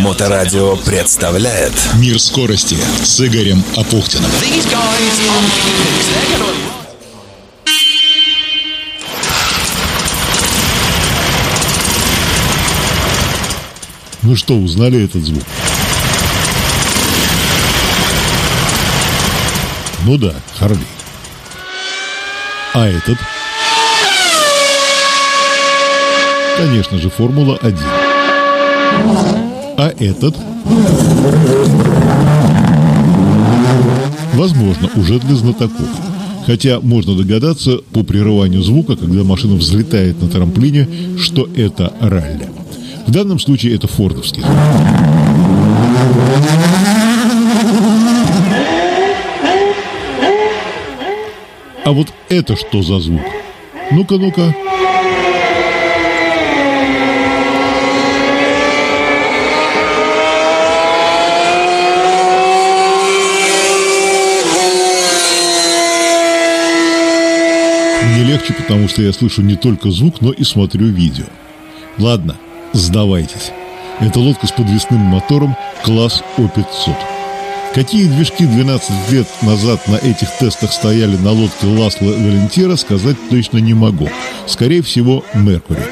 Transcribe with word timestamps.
Моторадио 0.00 0.74
представляет 0.76 1.72
Мир 2.00 2.18
скорости 2.18 2.76
с 3.04 3.20
Игорем 3.20 3.62
Апухтиным. 3.76 4.28
Ну 14.22 14.34
что, 14.34 14.54
узнали 14.54 15.04
этот 15.04 15.22
звук? 15.22 15.44
Ну 20.02 20.18
да, 20.18 20.34
Харли. 20.58 20.86
А 22.74 22.88
этот? 22.88 23.16
Конечно 26.56 26.98
же, 26.98 27.10
Формула-1. 27.10 29.47
А 29.80 29.92
этот? 30.00 30.34
Возможно, 34.34 34.90
уже 34.96 35.20
для 35.20 35.36
знатоков. 35.36 35.86
Хотя 36.46 36.80
можно 36.80 37.14
догадаться 37.14 37.78
по 37.92 38.02
прерыванию 38.02 38.60
звука, 38.64 38.96
когда 38.96 39.22
машина 39.22 39.54
взлетает 39.54 40.20
на 40.20 40.28
трамплине, 40.28 40.88
что 41.16 41.48
это 41.54 41.92
ралли. 42.00 42.48
В 43.06 43.12
данном 43.12 43.38
случае 43.38 43.76
это 43.76 43.86
фордовский. 43.86 44.42
А 51.84 51.92
вот 51.92 52.08
это 52.28 52.56
что 52.56 52.82
за 52.82 52.98
звук? 52.98 53.22
Ну-ка, 53.92 54.16
ну-ка. 54.16 54.52
Легче, 68.28 68.52
потому 68.52 68.88
что 68.88 69.02
я 69.02 69.12
слышу 69.12 69.42
не 69.42 69.56
только 69.56 69.90
звук, 69.90 70.20
но 70.20 70.30
и 70.30 70.44
смотрю 70.44 70.86
видео. 70.86 71.24
Ладно, 71.98 72.36
сдавайтесь. 72.72 73.50
Это 74.00 74.20
лодка 74.20 74.46
с 74.46 74.52
подвесным 74.52 75.00
мотором 75.00 75.56
класс 75.82 76.22
О500. 76.36 76.94
Какие 77.74 78.04
движки 78.04 78.46
12 78.46 79.12
лет 79.12 79.26
назад 79.42 79.86
на 79.88 79.96
этих 79.96 80.30
тестах 80.38 80.72
стояли 80.72 81.16
на 81.16 81.32
лодке 81.32 81.66
Ласла 81.66 82.06
Валентира, 82.06 82.76
сказать 82.76 83.16
точно 83.30 83.58
не 83.58 83.74
могу. 83.74 84.08
Скорее 84.46 84.82
всего, 84.82 85.24
Меркури. 85.34 85.82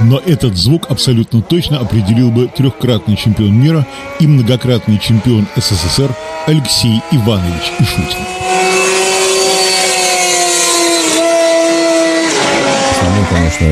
Но 0.00 0.18
этот 0.18 0.56
звук 0.56 0.86
абсолютно 0.90 1.42
точно 1.42 1.78
определил 1.78 2.30
бы 2.30 2.48
трехкратный 2.48 3.16
чемпион 3.16 3.54
мира 3.54 3.86
и 4.18 4.26
многократный 4.26 4.98
чемпион 4.98 5.46
СССР 5.56 6.14
Алексей 6.46 7.00
Иванович 7.12 7.72
Ишутин. 7.78 8.59
Конечно, 13.30 13.66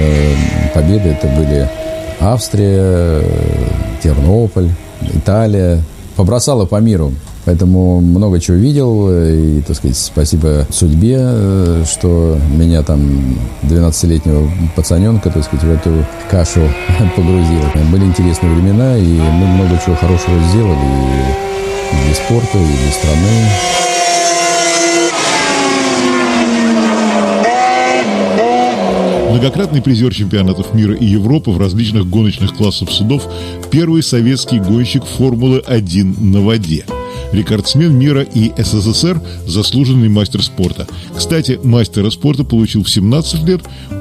победы 0.75 1.11
это 1.11 1.27
были 1.28 1.69
Австрия, 2.20 3.23
Тернополь, 4.03 4.70
Италия. 5.14 5.83
Побросала 6.17 6.64
по 6.64 6.77
миру. 6.81 7.12
Поэтому 7.45 8.01
много 8.01 8.41
чего 8.41 8.56
видел. 8.56 9.09
И, 9.11 9.62
так 9.62 9.77
сказать, 9.77 9.97
спасибо 9.97 10.67
судьбе, 10.70 11.84
что 11.91 12.36
меня 12.55 12.83
там, 12.83 13.39
12-летнего 13.62 14.51
пацаненка, 14.77 15.31
так 15.31 15.45
сказать, 15.45 15.64
в 15.64 15.70
эту 15.70 16.05
кашу 16.31 16.61
погрузила. 17.17 17.70
Были 17.91 18.05
интересные 18.05 18.53
времена, 18.53 18.98
и 18.98 19.05
мы 19.06 19.47
много 19.47 19.81
чего 19.84 19.95
хорошего 19.95 20.39
сделали. 20.51 20.79
И 21.92 22.05
для 22.05 22.14
спорта, 22.14 22.58
и 22.58 22.83
для 22.83 22.92
страны. 22.92 23.88
Многократный 29.39 29.81
призер 29.81 30.13
чемпионатов 30.13 30.75
мира 30.75 30.97
и 30.97 31.05
Европы 31.05 31.53
в 31.53 31.59
различных 31.59 32.11
гоночных 32.11 32.57
классах 32.57 32.91
судов, 32.91 33.23
первый 33.71 34.03
советский 34.03 34.59
гонщик 34.59 35.05
Формулы-1 35.05 36.21
на 36.21 36.41
воде. 36.41 36.85
Рекордсмен 37.31 37.97
мира 37.97 38.23
и 38.23 38.51
СССР, 38.61 39.23
заслуженный 39.47 40.09
мастер 40.09 40.43
спорта. 40.43 40.89
Кстати, 41.17 41.57
мастера 41.63 42.11
спорта 42.11 42.43
получил 42.43 42.83
в 42.83 42.91
17 42.91 43.45
лет, 43.45 43.61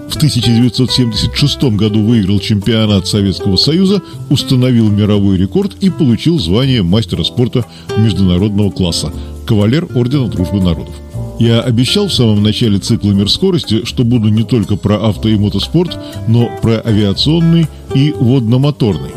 в 0.09 0.15
1976 0.15 1.63
году 1.75 2.03
выиграл 2.03 2.39
чемпионат 2.39 3.05
Советского 3.05 3.57
Союза, 3.57 4.01
установил 4.31 4.89
мировой 4.89 5.37
рекорд 5.37 5.75
и 5.81 5.91
получил 5.91 6.39
звание 6.39 6.81
мастера 6.81 7.23
спорта 7.23 7.63
международного 7.95 8.71
класса, 8.71 9.13
кавалер 9.45 9.87
Ордена 9.93 10.29
Дружбы 10.29 10.61
Народов. 10.61 10.95
Я 11.39 11.61
обещал 11.61 12.07
в 12.07 12.13
самом 12.13 12.41
начале 12.41 12.79
цикла 12.79 13.11
«Мир 13.11 13.29
скорости», 13.29 13.85
что 13.85 14.03
буду 14.03 14.29
не 14.29 14.43
только 14.43 14.75
про 14.75 15.07
авто 15.07 15.29
и 15.29 15.37
мотоспорт, 15.37 15.97
но 16.27 16.49
про 16.61 16.81
авиационный 16.83 17.67
и 17.93 18.11
водномоторный. 18.17 19.11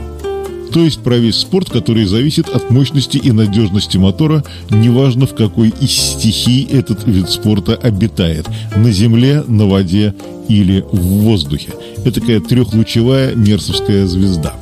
То 0.72 0.80
есть 0.80 1.00
про 1.00 1.16
весь 1.16 1.36
спорт, 1.36 1.70
который 1.70 2.04
зависит 2.04 2.48
от 2.48 2.70
мощности 2.70 3.16
и 3.16 3.32
надежности 3.32 3.96
мотора, 3.96 4.44
неважно 4.70 5.26
в 5.26 5.34
какой 5.34 5.72
из 5.80 5.90
стихий 5.90 6.64
этот 6.70 7.06
вид 7.06 7.28
спорта 7.30 7.74
обитает– 7.74 8.46
на 8.76 8.92
земле, 8.92 9.42
на 9.48 9.66
воде 9.66 10.14
или 10.48 10.84
в 10.92 11.00
воздухе. 11.00 11.72
Это 12.04 12.20
такая 12.20 12.40
трехлучевая 12.40 13.34
мерсовская 13.34 14.06
звезда. 14.06 14.54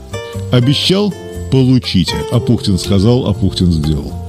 Обещал– 0.53 1.13
получите. 1.51 2.15
Апухтин 2.31 2.79
сказал, 2.79 3.27
Апухтин 3.27 3.73
сделал. 3.73 4.28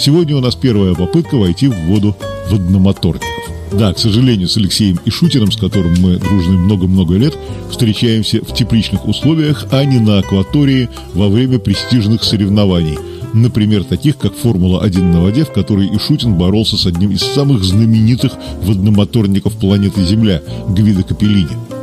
Сегодня 0.00 0.34
у 0.34 0.40
нас 0.40 0.54
первая 0.54 0.94
попытка 0.94 1.36
войти 1.36 1.68
в 1.68 1.74
воду 1.86 2.16
водномоторников. 2.48 3.28
Да, 3.70 3.92
к 3.92 3.98
сожалению, 3.98 4.48
с 4.48 4.56
Алексеем 4.56 4.98
и 5.04 5.10
Шутиным, 5.10 5.52
с 5.52 5.56
которым 5.56 5.94
мы 6.00 6.16
дружны 6.16 6.56
много-много 6.56 7.16
лет, 7.16 7.36
встречаемся 7.70 8.42
в 8.42 8.54
тепличных 8.54 9.06
условиях, 9.06 9.66
а 9.70 9.84
не 9.84 10.00
на 10.00 10.20
акватории 10.20 10.88
во 11.12 11.28
время 11.28 11.58
престижных 11.58 12.24
соревнований. 12.24 12.96
Например, 13.34 13.84
таких, 13.84 14.16
как 14.16 14.34
Формула-1 14.34 15.02
на 15.02 15.20
воде, 15.22 15.44
в 15.44 15.52
которой 15.52 15.94
Ишутин 15.94 16.34
боролся 16.34 16.78
с 16.78 16.86
одним 16.86 17.10
из 17.10 17.20
самых 17.20 17.62
знаменитых 17.62 18.32
водномоторников 18.62 19.52
планеты 19.52 20.02
Земля– 20.02 20.40
Гвидо 20.68 21.02
Капеллини. 21.02 21.79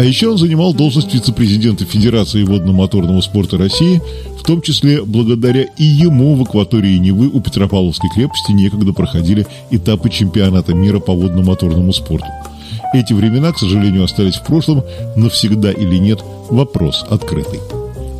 А 0.00 0.02
еще 0.02 0.30
он 0.30 0.38
занимал 0.38 0.72
должность 0.72 1.12
вице-президента 1.12 1.84
Федерации 1.84 2.42
водно-моторного 2.42 3.20
спорта 3.20 3.58
России, 3.58 4.00
в 4.34 4.42
том 4.44 4.62
числе 4.62 5.04
благодаря 5.04 5.64
и 5.76 5.84
ему 5.84 6.36
в 6.36 6.42
акватории 6.42 6.96
Невы 6.96 7.28
у 7.28 7.38
Петропавловской 7.42 8.08
крепости 8.14 8.52
некогда 8.52 8.94
проходили 8.94 9.46
этапы 9.70 10.08
чемпионата 10.08 10.72
мира 10.72 11.00
по 11.00 11.12
водно-моторному 11.12 11.92
спорту. 11.92 12.24
Эти 12.94 13.12
времена, 13.12 13.52
к 13.52 13.58
сожалению, 13.58 14.04
остались 14.04 14.36
в 14.36 14.44
прошлом, 14.44 14.84
навсегда 15.16 15.70
или 15.70 15.96
нет– 15.96 16.24
вопрос 16.48 17.04
открытый. 17.10 17.60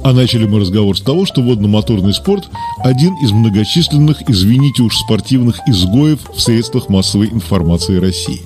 А 0.05 0.13
начали 0.13 0.45
мы 0.45 0.61
разговор 0.61 0.99
с 0.99 1.01
того, 1.01 1.25
что 1.25 1.41
водно-моторный 1.41 2.13
спорт– 2.13 2.51
один 2.85 3.15
из 3.25 3.33
многочисленных, 3.33 4.29
извините 4.29 4.83
уж, 4.83 4.99
спортивных 4.99 5.59
изгоев 5.67 6.19
в 6.31 6.43
средствах 6.43 6.91
массовой 6.91 7.29
информации 7.29 7.97
России. 7.97 8.43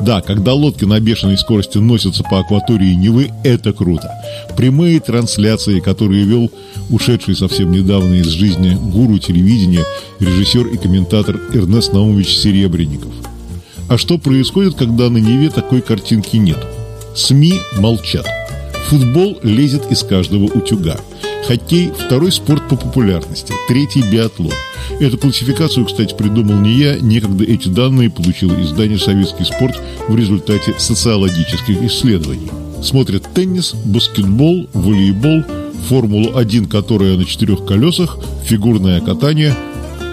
Да, 0.00 0.20
когда 0.20 0.54
лодки 0.54 0.84
на 0.84 1.00
бешеной 1.00 1.38
скорости 1.38 1.78
носятся 1.78 2.22
по 2.22 2.40
акватории 2.40 2.94
Невы, 2.94 3.30
это 3.44 3.72
круто. 3.72 4.10
Прямые 4.56 5.00
трансляции, 5.00 5.80
которые 5.80 6.24
вел 6.24 6.50
ушедший 6.90 7.34
совсем 7.36 7.72
недавно 7.72 8.14
из 8.14 8.28
жизни 8.28 8.76
гуру 8.80 9.18
телевидения, 9.18 9.84
режиссер 10.20 10.66
и 10.68 10.76
комментатор 10.76 11.40
Эрнест 11.52 11.92
Наумович 11.92 12.36
Серебренников. 12.36 13.12
А 13.88 13.98
что 13.98 14.18
происходит, 14.18 14.74
когда 14.74 15.08
на 15.08 15.18
Неве 15.18 15.50
такой 15.50 15.80
картинки 15.80 16.36
нет? 16.36 16.58
СМИ 17.14 17.54
молчат. 17.78 18.26
Футбол 18.88 19.38
лезет 19.42 19.90
из 19.90 20.02
каждого 20.02 20.44
утюга. 20.44 20.96
Хоккей– 21.46 21.90
второй 22.06 22.32
спорт 22.32 22.68
по 22.68 22.76
популярности, 22.76 23.52
третий– 23.68 24.02
биатлон. 24.12 24.52
Эту 25.00 25.18
классификацию, 25.18 25.86
кстати, 25.86 26.14
придумал 26.14 26.56
не 26.56 26.72
я, 26.72 26.98
некогда 26.98 27.44
эти 27.44 27.68
данные 27.68 28.10
получило 28.10 28.54
издание 28.60 28.98
«Советский 28.98 29.44
спорт» 29.44 29.80
в 30.08 30.16
результате 30.16 30.74
социологических 30.76 31.82
исследований. 31.82 32.50
Смотрят 32.82 33.26
теннис, 33.34 33.74
баскетбол, 33.74 34.68
волейбол, 34.72 35.44
Формулу-1, 35.88 36.68
которая 36.68 37.16
на 37.16 37.24
четырех 37.24 37.64
колесах, 37.64 38.18
фигурное 38.44 39.00
катание. 39.00 39.54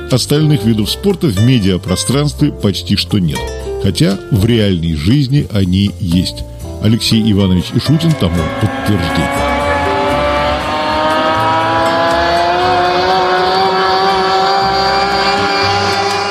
Остальных 0.09 0.63
видов 0.63 0.89
спорта 0.89 1.27
в 1.27 1.41
медиапространстве 1.41 2.51
почти 2.51 2.95
что 2.95 3.19
нет. 3.19 3.39
Хотя 3.83 4.17
в 4.31 4.45
реальной 4.45 4.95
жизни 4.95 5.47
они 5.51 5.91
есть. 5.99 6.43
Алексей 6.81 7.21
Иванович 7.31 7.65
Ишутин 7.75 8.13
тому 8.13 8.41
подтверждение. 8.61 9.44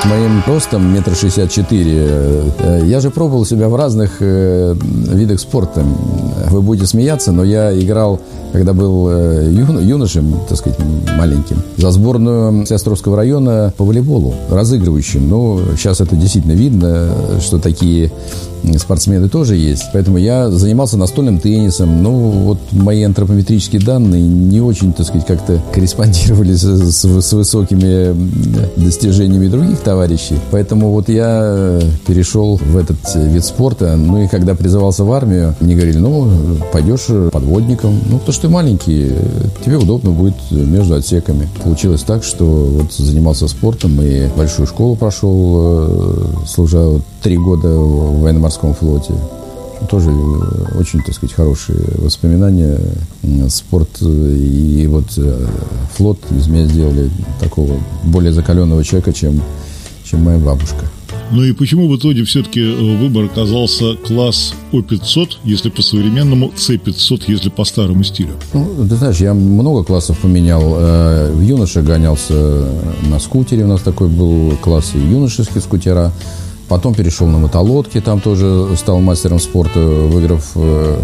Моим 0.05 0.43
ростом 0.45 0.93
метр 0.93 1.15
шестьдесят 1.15 1.51
четыре. 1.51 2.07
Э, 2.59 2.81
я 2.85 2.99
же 2.99 3.09
пробовал 3.09 3.45
себя 3.45 3.69
в 3.69 3.75
разных 3.75 4.17
э, 4.19 4.75
видах 4.81 5.39
спорта. 5.39 5.83
Вы 6.49 6.61
будете 6.61 6.87
смеяться, 6.87 7.31
но 7.31 7.43
я 7.43 7.77
играл 7.77 8.19
когда 8.55 8.73
был 8.73 9.09
э, 9.09 9.51
юношем, 9.51 10.33
так 10.47 10.57
сказать, 10.57 10.79
маленьким, 11.17 11.57
за 11.77 11.91
сборную 11.91 12.65
Островского 12.69 13.17
района 13.17 13.73
по 13.75 13.83
волейболу, 13.83 14.33
разыгрывающим. 14.49 15.27
Ну, 15.27 15.59
сейчас 15.77 15.99
это 15.99 16.15
действительно 16.15 16.53
видно, 16.53 17.09
что 17.41 17.59
такие 17.59 18.11
спортсмены 18.77 19.29
тоже 19.29 19.55
есть. 19.55 19.83
Поэтому 19.93 20.17
я 20.17 20.49
занимался 20.49 20.97
настольным 20.97 21.39
теннисом. 21.39 22.01
Ну, 22.01 22.29
вот 22.29 22.57
мои 22.71 23.03
антропометрические 23.03 23.81
данные 23.81 24.23
не 24.23 24.61
очень, 24.61 24.93
так 24.93 25.05
сказать, 25.05 25.27
как-то 25.27 25.61
корреспондировали 25.73 26.53
с, 26.53 26.63
с, 26.63 27.21
с 27.21 27.33
высокими 27.33 28.15
достижениями 28.75 29.47
других 29.47 29.79
товарищей. 29.79 30.35
Поэтому 30.51 30.91
вот 30.91 31.09
я 31.09 31.79
перешел 32.07 32.57
в 32.57 32.77
этот 32.77 32.97
вид 33.15 33.45
спорта. 33.45 33.95
Ну 33.95 34.23
и 34.23 34.27
когда 34.27 34.55
призывался 34.55 35.03
в 35.03 35.11
армию, 35.11 35.55
мне 35.59 35.75
говорили, 35.75 35.97
ну, 35.97 36.27
пойдешь 36.71 37.07
подводником. 37.31 37.99
Ну, 38.09 38.17
потому 38.17 38.33
что 38.33 38.44
ты 38.45 38.49
маленький, 38.49 39.11
тебе 39.65 39.77
удобно 39.77 40.11
будет 40.11 40.35
между 40.51 40.93
отсеками. 40.93 41.49
Получилось 41.63 42.03
так, 42.03 42.23
что 42.23 42.45
вот 42.45 42.93
занимался 42.93 43.47
спортом 43.47 43.99
и 43.99 44.27
большую 44.37 44.67
школу 44.67 44.95
прошел, 44.95 45.55
э, 45.57 46.45
служа 46.45 47.01
три 47.23 47.37
года 47.37 47.69
в 47.69 48.21
военно-морском 48.21 48.75
флоте. 48.75 49.15
Тоже 49.89 50.11
э, 50.11 50.77
очень, 50.79 51.01
так 51.01 51.15
сказать, 51.15 51.35
хорошие 51.35 51.79
воспоминания. 51.97 52.79
Спорт 53.49 53.99
и 54.01 54.85
вот 54.91 55.05
э, 55.17 55.47
флот 55.95 56.19
из 56.29 56.47
меня 56.47 56.67
сделали 56.67 57.09
такого 57.39 57.73
более 58.03 58.31
закаленного 58.31 58.83
человека, 58.83 59.11
чем, 59.11 59.41
чем 60.03 60.23
моя 60.23 60.37
бабушка. 60.37 60.85
Ну 61.31 61.43
и 61.43 61.53
почему 61.53 61.87
в 61.87 61.97
итоге 61.97 62.23
все-таки 62.23 62.61
э, 62.61 62.97
выбор 62.97 63.25
оказался 63.25 63.95
класс 63.95 64.53
О500, 64.71 65.37
если 65.43 65.69
по-современному, 65.69 66.51
С500, 66.55 67.23
если 67.27 67.49
по 67.49 67.65
старому 67.65 68.03
стилю? 68.03 68.33
Ну, 68.53 68.87
ты 68.87 68.95
знаешь, 68.95 69.17
я 69.17 69.33
много 69.33 69.83
классов 69.83 70.19
поменял. 70.19 70.61
В 70.61 71.41
юноше 71.41 71.81
гонялся 71.81 72.67
на 73.09 73.19
скутере, 73.19 73.63
у 73.63 73.67
нас 73.67 73.81
такой 73.81 74.07
был 74.07 74.53
класс 74.61 74.91
и 74.95 74.99
юношеские 74.99 75.61
скутера. 75.61 76.11
Потом 76.67 76.95
перешел 76.95 77.27
на 77.27 77.37
мотолодки, 77.37 78.01
там 78.01 78.19
тоже 78.19 78.75
стал 78.75 78.99
мастером 78.99 79.39
спорта, 79.39 79.79
выиграв, 79.79 80.51
э, 80.55 80.99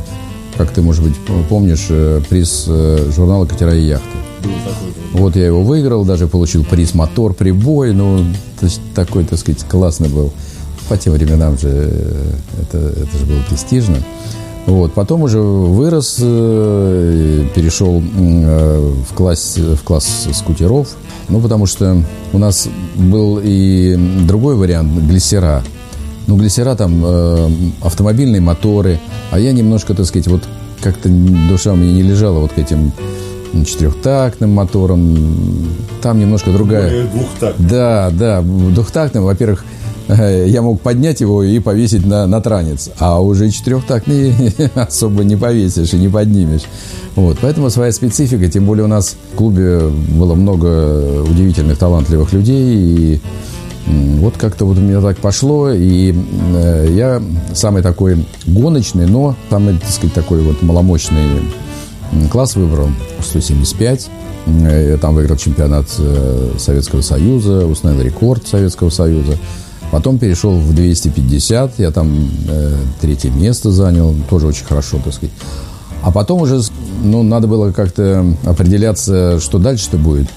как 0.61 0.69
ты, 0.69 0.83
может 0.83 1.03
быть, 1.03 1.15
помнишь, 1.49 1.87
э, 1.89 2.21
приз 2.29 2.65
э, 2.67 3.09
журнала 3.15 3.47
«Катера 3.47 3.73
и 3.75 3.81
яхты». 3.81 4.15
Вот 5.11 5.35
я 5.35 5.47
его 5.47 5.63
выиграл, 5.63 6.05
даже 6.05 6.27
получил 6.27 6.63
приз 6.63 6.93
«Мотор 6.93 7.33
прибой». 7.33 7.93
Ну, 7.93 8.23
такой, 8.93 9.23
так 9.23 9.39
сказать, 9.39 9.63
классный 9.63 10.09
был. 10.09 10.31
По 10.87 10.97
тем 10.97 11.13
временам 11.13 11.57
же 11.57 11.67
это, 12.61 12.77
это 12.77 13.17
же 13.17 13.25
было 13.25 13.39
престижно. 13.49 13.97
Вот. 14.67 14.93
Потом 14.93 15.23
уже 15.23 15.39
вырос, 15.39 16.17
перешел 16.17 17.99
в 17.99 19.15
класс, 19.15 19.57
в 19.57 19.81
класс 19.83 20.27
скутеров. 20.31 20.89
Ну, 21.27 21.41
потому 21.41 21.65
что 21.65 22.03
у 22.33 22.37
нас 22.37 22.67
был 22.95 23.39
и 23.43 23.95
другой 24.27 24.55
вариант 24.55 24.91
глиссера. 25.07 25.63
Ну, 26.27 26.37
глиссера 26.37 26.75
там 26.75 27.01
э, 27.03 27.49
автомобильные 27.81 28.41
моторы, 28.41 28.99
а 29.31 29.39
я 29.39 29.51
немножко, 29.51 29.93
так 29.93 30.05
сказать, 30.05 30.27
вот 30.27 30.43
как-то 30.81 31.09
душа 31.49 31.73
меня 31.73 31.93
не 31.93 32.03
лежала 32.03 32.39
вот 32.39 32.53
к 32.53 32.57
этим 32.57 32.91
четырехтактным 33.65 34.51
мотором. 34.51 35.17
Там 36.01 36.19
немножко 36.19 36.51
другая... 36.51 36.89
Более 36.89 37.05
двухтактным. 37.05 37.67
Да, 37.67 38.09
да, 38.11 38.41
двухтактным. 38.41 39.23
Во-первых, 39.23 39.65
э, 40.07 40.45
я 40.47 40.61
мог 40.61 40.81
поднять 40.81 41.21
его 41.21 41.43
и 41.43 41.59
повесить 41.59 42.05
на, 42.05 42.27
на 42.27 42.41
транец. 42.41 42.89
А 42.97 43.21
уже 43.21 43.49
четырехтактный 43.49 44.33
особо 44.75 45.23
не 45.23 45.35
повесишь 45.35 45.93
и 45.93 45.97
не 45.97 46.07
поднимешь. 46.07 46.63
Вот, 47.15 47.39
поэтому 47.41 47.69
своя 47.69 47.91
специфика, 47.91 48.47
тем 48.47 48.65
более 48.65 48.85
у 48.85 48.87
нас 48.87 49.17
в 49.33 49.35
клубе 49.35 49.81
было 49.89 50.33
много 50.33 51.21
удивительных, 51.23 51.77
талантливых 51.77 52.31
людей, 52.31 52.75
и 52.75 53.21
вот 53.87 54.37
как-то 54.37 54.65
вот 54.65 54.77
у 54.77 54.81
меня 54.81 55.01
так 55.01 55.17
пошло, 55.17 55.71
и 55.71 56.13
э, 56.13 56.87
я 56.91 57.21
самый 57.53 57.81
такой 57.81 58.25
гоночный, 58.45 59.07
но 59.07 59.35
самый, 59.49 59.77
так 59.77 59.89
сказать, 59.89 60.13
такой 60.13 60.41
вот 60.41 60.61
маломощный 60.61 61.41
класс 62.29 62.55
выбрал, 62.55 62.89
175. 63.21 64.09
Я 64.47 64.97
там 64.97 65.15
выиграл 65.15 65.37
чемпионат 65.37 65.87
э, 65.99 66.53
Советского 66.57 67.01
Союза, 67.01 67.65
установил 67.65 68.03
рекорд 68.03 68.47
Советского 68.47 68.89
Союза. 68.89 69.37
Потом 69.91 70.19
перешел 70.19 70.57
в 70.57 70.73
250, 70.73 71.79
я 71.79 71.91
там 71.91 72.29
э, 72.47 72.75
третье 73.01 73.29
место 73.29 73.71
занял, 73.71 74.15
тоже 74.29 74.47
очень 74.47 74.65
хорошо, 74.65 74.99
так 75.03 75.13
сказать. 75.13 75.33
А 76.03 76.11
потом 76.11 76.41
уже, 76.41 76.61
ну, 77.03 77.21
надо 77.23 77.47
было 77.47 77.71
как-то 77.71 78.25
определяться, 78.43 79.39
что 79.39 79.59
дальше-то 79.59 79.97
будет. 79.97 80.27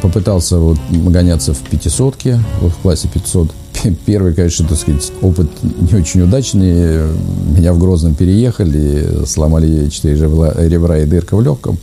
Попытался 0.00 0.58
вот 0.58 0.78
гоняться 0.90 1.54
в 1.54 1.58
пятисотке, 1.58 2.40
вот 2.60 2.72
в 2.72 2.76
классе 2.76 3.08
500. 3.12 3.50
Первый, 4.06 4.34
конечно, 4.34 4.66
так 4.66 4.78
сказать, 4.78 5.12
опыт 5.22 5.48
не 5.62 5.98
очень 5.98 6.22
удачный. 6.22 7.02
Меня 7.56 7.72
в 7.72 7.78
Грозном 7.78 8.14
переехали, 8.14 9.24
сломали 9.26 9.88
четыре 9.88 10.16
ребра 10.16 10.98
и 10.98 11.06
дырка 11.06 11.36
в 11.36 11.42
легком. 11.42 11.78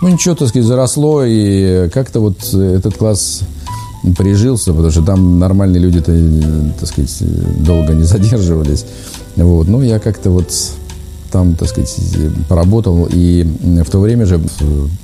Ну, 0.00 0.08
ничего, 0.08 0.34
так 0.34 0.48
сказать, 0.48 0.66
заросло, 0.66 1.24
и 1.24 1.88
как-то 1.90 2.20
вот 2.20 2.52
этот 2.52 2.96
класс 2.96 3.42
прижился, 4.18 4.72
потому 4.72 4.90
что 4.90 5.02
там 5.02 5.38
нормальные 5.38 5.80
люди-то, 5.80 6.12
так 6.80 6.88
сказать, 6.88 7.22
долго 7.64 7.92
не 7.92 8.02
задерживались. 8.02 8.84
Вот. 9.36 9.68
Ну, 9.68 9.82
я 9.82 10.00
как-то 10.00 10.30
вот 10.30 10.52
там, 11.32 11.54
так 11.54 11.68
сказать, 11.68 11.92
поработал. 12.48 13.08
И 13.10 13.42
в 13.84 13.90
то 13.90 13.98
время 13.98 14.26
же 14.26 14.40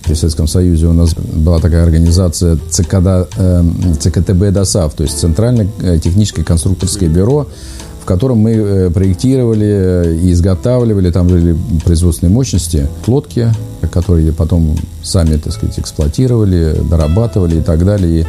при 0.04 0.14
Советском 0.14 0.46
Союзе 0.46 0.86
у 0.86 0.92
нас 0.92 1.14
была 1.14 1.58
такая 1.58 1.82
организация 1.82 2.58
ЦКД, 2.70 3.28
э, 3.36 3.64
ЦКТБ 3.98 4.52
ДОСАВ, 4.52 4.94
то 4.94 5.02
есть 5.02 5.18
Центральное 5.18 5.66
э, 5.80 5.98
техническое 5.98 6.44
конструкторское 6.44 7.08
бюро, 7.08 7.48
в 8.02 8.04
котором 8.04 8.38
мы 8.38 8.52
э, 8.52 8.90
проектировали 8.90 10.18
и 10.22 10.32
изготавливали, 10.32 11.10
там 11.10 11.26
были 11.26 11.56
производственные 11.84 12.32
мощности, 12.32 12.86
лодки, 13.06 13.48
которые 13.90 14.32
потом 14.32 14.76
сами, 15.02 15.36
так 15.38 15.54
сказать, 15.54 15.78
эксплуатировали, 15.78 16.76
дорабатывали 16.88 17.58
и 17.58 17.62
так 17.62 17.84
далее. 17.84 18.20
И 18.20 18.26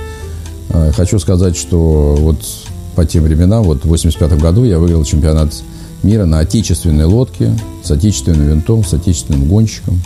хочу 0.96 1.18
сказать, 1.18 1.58
что 1.58 2.16
вот 2.20 2.38
по 2.96 3.04
тем 3.04 3.24
временам, 3.24 3.64
вот 3.64 3.84
в 3.84 3.88
85 3.88 4.40
году 4.40 4.64
я 4.64 4.78
выиграл 4.78 5.04
чемпионат 5.04 5.54
мира 6.04 6.26
на 6.26 6.40
отечественной 6.40 7.06
лодке 7.06 7.52
с 7.84 7.92
отечественным 7.92 8.48
винтом, 8.48 8.84
с 8.84 8.94
отечественным 8.94 9.48
гонщиком. 9.48 10.02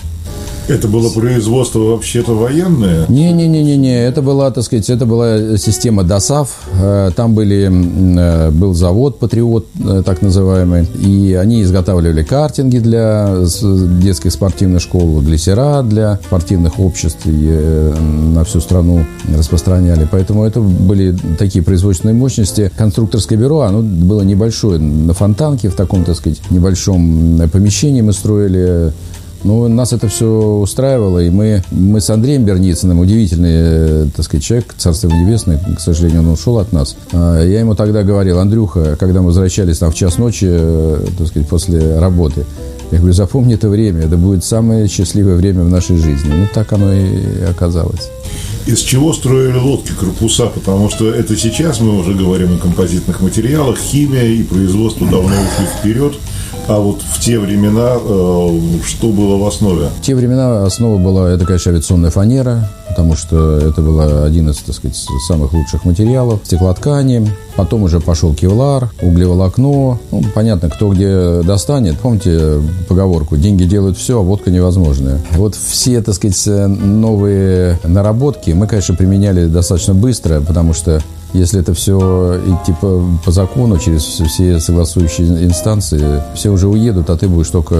Это 0.67 0.87
было 0.87 1.09
производство 1.09 1.79
вообще-то 1.79 2.33
военное? 2.33 3.05
Не-не-не-не, 3.09 4.03
это 4.05 4.21
была, 4.21 4.49
так 4.51 4.63
сказать, 4.63 4.89
это 4.89 5.05
была 5.05 5.57
система 5.57 6.03
ДОСАВ. 6.03 6.49
Э, 6.81 7.11
там 7.15 7.33
были, 7.33 7.69
э, 7.69 8.51
был 8.51 8.73
завод 8.73 9.19
«Патриот», 9.19 9.67
э, 9.83 10.03
так 10.05 10.21
называемый, 10.21 10.85
и 10.85 11.33
они 11.33 11.63
изготавливали 11.63 12.23
картинги 12.23 12.77
для 12.77 13.43
детских 14.01 14.31
спортивных 14.31 14.81
школ, 14.81 15.21
глиссера 15.21 15.81
для 15.81 16.19
спортивных 16.25 16.79
обществ 16.79 17.21
и 17.25 17.91
на 18.33 18.43
всю 18.45 18.61
страну 18.61 19.05
распространяли. 19.35 20.07
Поэтому 20.09 20.45
это 20.45 20.61
были 20.61 21.15
такие 21.37 21.63
производственные 21.63 22.15
мощности. 22.15 22.71
Конструкторское 22.77 23.37
бюро, 23.37 23.61
оно 23.61 23.81
было 23.81 24.21
небольшое, 24.21 24.79
на 24.79 25.13
Фонтанке, 25.13 25.69
в 25.69 25.75
таком, 25.75 26.03
так 26.03 26.15
сказать, 26.15 26.39
небольшом 26.49 27.41
помещении 27.51 28.01
мы 28.01 28.13
строили 28.13 28.93
ну, 29.43 29.67
нас 29.67 29.93
это 29.93 30.07
все 30.07 30.25
устраивало, 30.25 31.19
и 31.19 31.29
мы, 31.29 31.63
мы 31.71 32.01
с 32.01 32.09
Андреем 32.09 32.45
Берницыным, 32.45 32.99
удивительный, 32.99 33.51
э, 33.53 34.07
так 34.15 34.25
сказать, 34.25 34.43
человек, 34.43 34.73
царство 34.77 35.07
небесное, 35.09 35.59
к 35.75 35.79
сожалению, 35.79 36.21
он 36.21 36.29
ушел 36.29 36.59
от 36.59 36.71
нас. 36.71 36.95
А, 37.11 37.43
я 37.43 37.59
ему 37.59 37.75
тогда 37.75 38.03
говорил, 38.03 38.39
Андрюха, 38.39 38.95
когда 38.97 39.19
мы 39.19 39.27
возвращались 39.27 39.79
там 39.79 39.91
в 39.91 39.95
час 39.95 40.17
ночи, 40.17 40.47
э, 40.49 41.05
так 41.17 41.27
сказать, 41.27 41.47
после 41.47 41.99
работы, 41.99 42.45
я 42.91 42.99
говорю, 42.99 43.13
запомни 43.13 43.55
это 43.55 43.69
время, 43.69 44.01
это 44.01 44.17
будет 44.17 44.45
самое 44.45 44.87
счастливое 44.87 45.35
время 45.35 45.63
в 45.63 45.69
нашей 45.69 45.97
жизни. 45.97 46.31
Ну, 46.31 46.47
так 46.53 46.71
оно 46.73 46.93
и 46.93 47.41
оказалось. 47.49 48.11
Из 48.67 48.79
чего 48.79 49.13
строили 49.13 49.57
лодки, 49.57 49.91
корпуса? 49.99 50.45
Потому 50.45 50.89
что 50.89 51.09
это 51.11 51.35
сейчас 51.35 51.79
мы 51.81 51.99
уже 51.99 52.13
говорим 52.13 52.55
о 52.55 52.57
композитных 52.59 53.19
материалах, 53.19 53.77
химия 53.77 54.25
и 54.25 54.43
производство 54.43 55.07
давно 55.07 55.31
ушли 55.31 55.65
вперед. 55.79 56.13
А 56.67 56.79
вот 56.79 57.01
в 57.01 57.19
те 57.19 57.39
времена 57.39 57.97
э, 58.01 58.59
что 58.85 59.09
было 59.09 59.37
в 59.37 59.45
основе? 59.45 59.87
В 59.97 60.01
те 60.01 60.15
времена 60.15 60.65
основа 60.65 60.97
была, 60.97 61.29
это, 61.29 61.45
конечно, 61.45 61.71
авиационная 61.71 62.09
фанера, 62.09 62.69
потому 62.87 63.15
что 63.15 63.57
это 63.57 63.81
был 63.81 63.99
один 64.23 64.49
из, 64.49 64.57
так 64.59 64.73
сказать, 64.75 64.95
самых 65.27 65.51
лучших 65.51 65.83
материалов. 65.83 66.39
Стеклоткани, 66.45 67.29
потом 67.57 67.83
уже 67.83 67.99
пошел 67.99 68.33
кевлар, 68.33 68.89
углеволокно. 69.01 69.99
Ну, 70.11 70.23
понятно, 70.33 70.69
кто 70.69 70.89
где 70.93 71.41
достанет. 71.41 71.99
Помните 71.99 72.61
поговорку 72.87 73.35
«деньги 73.35 73.65
делают 73.65 73.97
все, 73.97 74.19
а 74.19 74.21
водка 74.21 74.49
невозможная». 74.49 75.19
Вот 75.31 75.55
все, 75.55 76.01
так 76.01 76.15
сказать, 76.15 76.67
новые 76.67 77.77
наработки 77.83 78.51
мы, 78.51 78.67
конечно, 78.67 78.95
применяли 78.95 79.47
достаточно 79.47 79.93
быстро, 79.93 80.39
потому 80.39 80.73
что 80.73 81.01
Если 81.33 81.59
это 81.59 81.73
все 81.73 82.39
идти 82.45 82.73
по, 82.79 83.03
по 83.25 83.31
закону, 83.31 83.79
через 83.79 84.03
все 84.03 84.59
согласующие 84.59 85.43
инстанции, 85.43 86.21
все 86.35 86.49
уже 86.49 86.67
уедут, 86.67 87.09
а 87.09 87.17
ты 87.17 87.27
будешь 87.27 87.49
только 87.49 87.75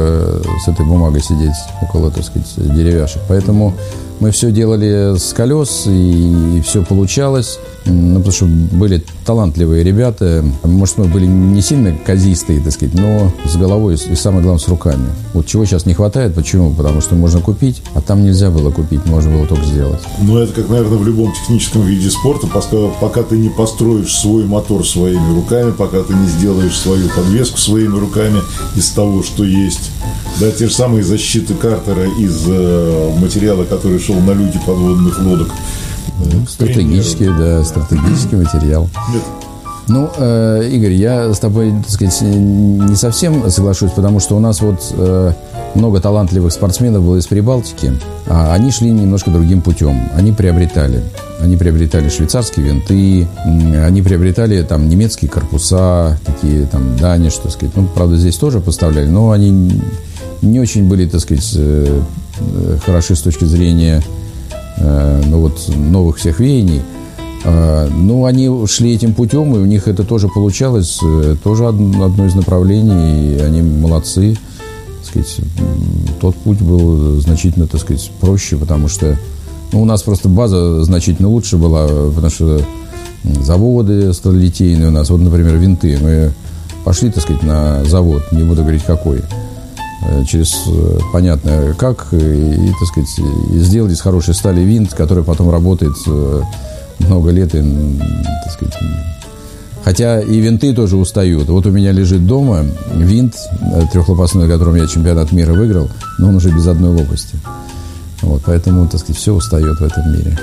с 0.63 0.67
этой 0.67 0.85
бумагой 0.85 1.21
сидеть 1.21 1.55
около, 1.81 2.09
так 2.09 2.23
сказать, 2.23 2.51
деревяшек. 2.57 3.21
Поэтому 3.27 3.73
мы 4.19 4.31
все 4.31 4.51
делали 4.51 5.17
с 5.17 5.33
колес, 5.33 5.85
и, 5.87 6.61
все 6.65 6.83
получалось. 6.83 7.59
Ну, 7.85 8.19
потому 8.19 8.31
что 8.31 8.45
были 8.45 9.03
талантливые 9.25 9.83
ребята. 9.83 10.43
Может, 10.63 10.99
мы 10.99 11.05
были 11.05 11.25
не 11.25 11.61
сильно 11.61 11.93
казистые, 12.05 12.61
так 12.61 12.71
сказать, 12.71 12.95
но 12.95 13.31
с 13.45 13.57
головой 13.57 13.95
и, 13.95 14.15
самое 14.15 14.41
главное, 14.41 14.63
с 14.63 14.67
руками. 14.69 15.09
Вот 15.33 15.47
чего 15.47 15.65
сейчас 15.65 15.85
не 15.85 15.93
хватает. 15.93 16.33
Почему? 16.33 16.73
Потому 16.73 17.01
что 17.01 17.15
можно 17.15 17.41
купить, 17.41 17.81
а 17.93 18.01
там 18.01 18.23
нельзя 18.23 18.49
было 18.51 18.71
купить, 18.71 19.05
можно 19.05 19.31
было 19.31 19.45
только 19.45 19.65
сделать. 19.65 19.99
Ну, 20.21 20.37
это 20.37 20.53
как, 20.53 20.69
наверное, 20.69 20.97
в 20.97 21.05
любом 21.05 21.33
техническом 21.33 21.81
виде 21.81 22.09
спорта. 22.09 22.47
Пока, 22.47 22.87
пока 23.01 23.23
ты 23.23 23.37
не 23.37 23.49
построишь 23.49 24.15
свой 24.15 24.45
мотор 24.45 24.87
своими 24.87 25.35
руками, 25.35 25.71
пока 25.71 26.03
ты 26.03 26.13
не 26.13 26.27
сделаешь 26.27 26.77
свою 26.77 27.09
подвеску 27.09 27.57
своими 27.57 27.97
руками 27.97 28.39
из 28.77 28.89
того, 28.91 29.23
что 29.23 29.43
есть, 29.43 29.91
да, 30.39 30.51
те 30.51 30.67
же 30.67 30.73
самые 30.73 31.03
защиты 31.03 31.53
Картера 31.53 32.05
из 32.17 32.43
э, 32.47 33.11
материала, 33.19 33.65
который 33.65 33.99
шел 34.03 34.19
на 34.19 34.31
люди 34.31 34.59
подводных 34.65 35.17
лодок, 35.19 35.49
ну, 36.19 36.45
стратегический, 36.47 37.27
да, 37.27 37.63
стратегический 37.63 38.35
материал. 38.35 38.89
Нет. 39.13 39.23
Ну, 39.87 40.09
э, 40.17 40.69
Игорь, 40.71 40.93
я 40.93 41.33
с 41.33 41.39
тобой, 41.39 41.73
так 41.81 41.89
сказать, 41.89 42.21
не 42.21 42.95
совсем 42.95 43.49
соглашусь, 43.49 43.91
потому 43.91 44.19
что 44.19 44.37
у 44.37 44.39
нас 44.39 44.61
вот 44.61 44.79
э, 44.91 45.33
много 45.75 45.99
талантливых 45.99 46.53
спортсменов 46.53 47.03
было 47.03 47.17
из 47.17 47.27
Прибалтики, 47.27 47.93
а 48.27 48.53
они 48.53 48.71
шли 48.71 48.91
немножко 48.91 49.29
другим 49.29 49.61
путем. 49.61 50.09
Они 50.15 50.31
приобретали. 50.31 51.03
Они 51.41 51.57
приобретали 51.57 52.07
швейцарские 52.07 52.65
винты, 52.65 53.27
они 53.45 54.01
приобретали 54.01 54.61
там 54.63 54.87
немецкие 54.87 55.29
корпуса, 55.29 56.17
такие 56.25 56.65
там 56.67 56.95
дани, 56.95 57.27
что 57.27 57.49
сказать. 57.49 57.75
Ну, 57.75 57.85
правда, 57.93 58.15
здесь 58.15 58.37
тоже 58.37 58.61
поставляли, 58.61 59.07
но 59.07 59.31
они 59.31 59.81
не 60.41 60.59
очень 60.61 60.87
были, 60.87 61.05
так 61.07 61.19
сказать, 61.19 61.51
э, 61.55 61.85
э 61.87 62.01
хороши 62.85 63.15
с 63.15 63.21
точки 63.21 63.45
зрения 63.45 64.03
Э, 64.77 65.21
ну 65.25 65.39
вот, 65.39 65.69
новых 65.75 66.17
всех 66.17 66.39
веяний. 66.39 66.81
Э, 67.43 67.87
ну, 67.89 68.25
они 68.25 68.49
шли 68.67 68.93
этим 68.93 69.13
путем, 69.13 69.55
и 69.55 69.59
у 69.59 69.65
них 69.65 69.87
это 69.87 70.03
тоже 70.03 70.27
получалось, 70.27 70.99
э, 71.03 71.35
тоже 71.43 71.67
одно 71.67 72.25
из 72.25 72.35
направлений, 72.35 73.35
и 73.35 73.39
они 73.39 73.61
молодцы. 73.61 74.37
Так 74.99 75.05
сказать, 75.05 75.37
тот 76.21 76.35
путь 76.35 76.61
был 76.61 77.19
значительно, 77.19 77.67
так 77.67 77.81
сказать, 77.81 78.11
проще, 78.19 78.57
потому 78.57 78.87
что 78.87 79.17
ну, 79.71 79.81
у 79.81 79.85
нас 79.85 80.01
просто 80.03 80.29
база 80.29 80.83
значительно 80.83 81.29
лучше 81.29 81.57
была, 81.57 81.87
потому 81.87 82.29
что 82.29 82.61
заводы 83.23 84.13
сталелитейные 84.13 84.89
у 84.89 84.91
нас, 84.91 85.09
вот, 85.09 85.21
например, 85.21 85.55
винты. 85.55 85.97
Мы 86.01 86.31
пошли, 86.83 87.09
так 87.09 87.23
сказать, 87.23 87.43
на 87.43 87.83
завод, 87.85 88.23
не 88.31 88.43
буду 88.43 88.61
говорить 88.61 88.83
какой, 88.83 89.21
Э, 89.21 89.42
через 90.27 90.55
э, 90.67 90.99
понятно 91.11 91.75
как, 91.77 92.07
и, 92.11 92.71
так 92.79 92.87
сказать, 92.87 93.09
сделать 93.61 93.91
из 93.91 94.01
хорошей 94.01 94.33
стали 94.33 94.61
винт, 94.61 94.93
который 94.93 95.23
потом 95.23 95.49
работает 95.49 95.95
э, 96.07 96.41
много 96.99 97.29
лет, 97.31 97.53
и, 97.55 97.61
так 98.43 98.53
сказать, 98.53 98.73
Хотя 99.83 100.21
и 100.21 100.39
винты 100.39 100.73
тоже 100.73 100.95
устают. 100.95 101.49
Вот 101.49 101.65
у 101.65 101.71
меня 101.71 101.91
лежит 101.91 102.25
дома 102.25 102.65
винт 102.93 103.35
трехлопастной, 103.91 104.47
на 104.47 104.53
котором 104.53 104.75
я 104.75 104.87
чемпионат 104.87 105.33
мира 105.33 105.51
выиграл, 105.51 105.89
но 106.19 106.29
он 106.29 106.35
уже 106.35 106.51
без 106.51 106.67
одной 106.67 106.95
лопасти. 107.01 107.35
Вот, 108.21 108.43
поэтому, 108.45 108.87
так 108.87 109.01
сказать, 109.01 109.17
все 109.17 109.33
устает 109.33 109.77
в 109.77 109.83
этом 109.83 110.13
мире. 110.13 110.39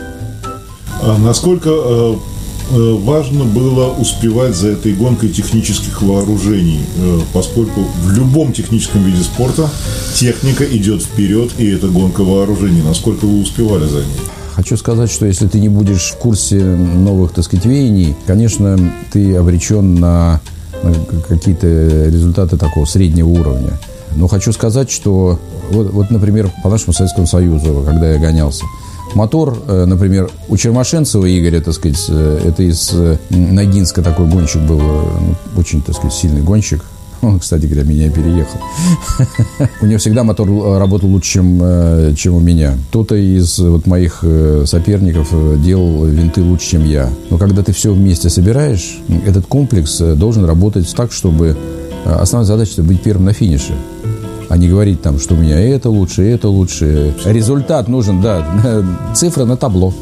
А 1.02 1.16
насколько 1.16 1.70
Э, 1.70 2.16
важно 2.70 3.44
было 3.44 3.90
успевать 3.90 4.54
за 4.54 4.68
этой 4.68 4.92
гонкой 4.92 5.30
технических 5.30 6.02
вооружений, 6.02 6.80
э, 6.96 7.20
поскольку 7.32 7.80
в 8.02 8.12
любом 8.12 8.52
техническом 8.52 9.02
виде 9.04 9.22
спорта 9.22 9.68
техника 10.14 10.64
идет 10.64 11.02
вперед, 11.02 11.52
и 11.58 11.68
это 11.68 11.88
гонка 11.88 12.22
вооружений. 12.22 12.82
Насколько 12.82 13.26
вы 13.26 13.40
успевали 13.40 13.86
за 13.86 13.98
ней? 13.98 14.20
Хочу 14.54 14.76
сказать, 14.76 15.10
что 15.10 15.26
если 15.26 15.46
ты 15.46 15.58
не 15.58 15.68
будешь 15.68 16.10
в 16.10 16.16
курсе 16.18 16.62
новых, 16.62 17.32
так 17.32 17.44
сказать, 17.44 17.64
веяний, 17.64 18.14
конечно, 18.26 18.78
ты 19.12 19.36
обречен 19.36 19.94
на, 19.94 20.40
на 20.82 20.94
какие-то 21.28 21.66
результаты 22.06 22.56
такого 22.56 22.84
среднего 22.84 23.28
уровня. 23.28 23.78
Но 24.16 24.28
хочу 24.28 24.52
сказать, 24.52 24.90
что 24.90 25.38
вот, 25.70 25.90
вот, 25.92 26.10
например, 26.10 26.50
по 26.62 26.68
нашему 26.68 26.92
Советскому 26.92 27.26
Союзу, 27.26 27.82
когда 27.86 28.12
я 28.12 28.18
гонялся, 28.18 28.64
Мотор, 29.14 29.56
э, 29.66 29.84
например, 29.86 30.30
у 30.48 30.56
Чермашенцева 30.56 31.26
Игоря, 31.26 31.60
так 31.60 31.74
сказать, 31.74 32.04
э, 32.08 32.40
это 32.46 32.62
из 32.62 32.90
э, 32.92 33.18
Ногинска 33.30 34.02
такой 34.02 34.26
гонщик 34.28 34.62
был, 34.62 34.78
ну, 34.78 35.34
очень, 35.56 35.82
так 35.82 35.96
сказать, 35.96 36.14
сильный 36.14 36.42
гонщик. 36.42 36.84
Он, 37.22 37.38
кстати 37.40 37.66
говоря, 37.66 37.82
меня 37.82 38.10
переехал. 38.10 38.60
У 39.80 39.86
него 39.86 39.98
всегда 39.98 40.22
мотор 40.22 40.48
работал 40.78 41.08
лучше, 41.08 41.32
чем, 41.32 42.14
чем 42.16 42.34
у 42.34 42.40
меня. 42.40 42.78
Кто-то 42.88 43.14
из 43.14 43.58
вот 43.58 43.86
моих 43.86 44.24
соперников 44.64 45.28
делал 45.60 46.06
винты 46.06 46.42
лучше, 46.42 46.70
чем 46.70 46.84
я. 46.86 47.10
Но 47.28 47.36
когда 47.36 47.62
ты 47.62 47.72
все 47.72 47.92
вместе 47.92 48.30
собираешь, 48.30 49.00
этот 49.26 49.44
комплекс 49.46 49.98
должен 49.98 50.46
работать 50.46 50.90
так, 50.96 51.12
чтобы 51.12 51.58
основная 52.06 52.46
задача– 52.46 52.72
быть 52.82 53.02
первым 53.02 53.26
на 53.26 53.34
финише 53.34 53.74
а 54.50 54.56
не 54.56 54.68
говорить 54.68 55.00
там, 55.00 55.18
что 55.18 55.34
у 55.34 55.38
меня 55.38 55.58
это 55.60 55.88
лучше, 55.90 56.28
это 56.28 56.48
лучше. 56.48 57.14
Результат 57.24 57.86
нужен, 57.86 58.20
да, 58.20 58.44
цифра 59.14 59.44
на 59.44 59.56
табло, 59.56 59.94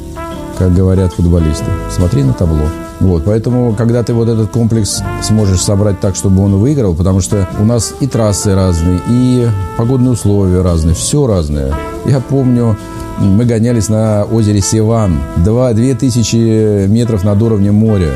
как 0.59 0.75
говорят 0.75 1.13
футболисты. 1.13 1.67
Смотри 1.95 2.23
на 2.25 2.33
табло. 2.33 2.67
Вот, 2.99 3.25
поэтому, 3.27 3.75
когда 3.75 4.03
ты 4.03 4.15
вот 4.15 4.27
этот 4.29 4.51
комплекс 4.51 5.03
сможешь 5.23 5.61
собрать 5.61 6.01
так, 6.01 6.17
чтобы 6.17 6.43
он 6.43 6.57
выиграл, 6.57 6.95
потому 6.95 7.21
что 7.21 7.47
у 7.61 7.65
нас 7.65 7.95
и 8.01 8.07
трассы 8.07 8.55
разные, 8.55 9.01
и 9.09 9.47
погодные 9.77 10.13
условия 10.13 10.63
разные, 10.63 10.95
все 10.95 11.27
разное. 11.27 11.75
Я 12.07 12.21
помню, 12.21 12.77
мы 13.21 13.45
гонялись 13.45 13.91
на 13.91 14.25
озере 14.25 14.63
Севан, 14.63 15.21
2, 15.37 15.75
2000 15.75 16.87
метров 16.89 17.23
над 17.23 17.41
уровнем 17.43 17.75
моря. 17.75 18.13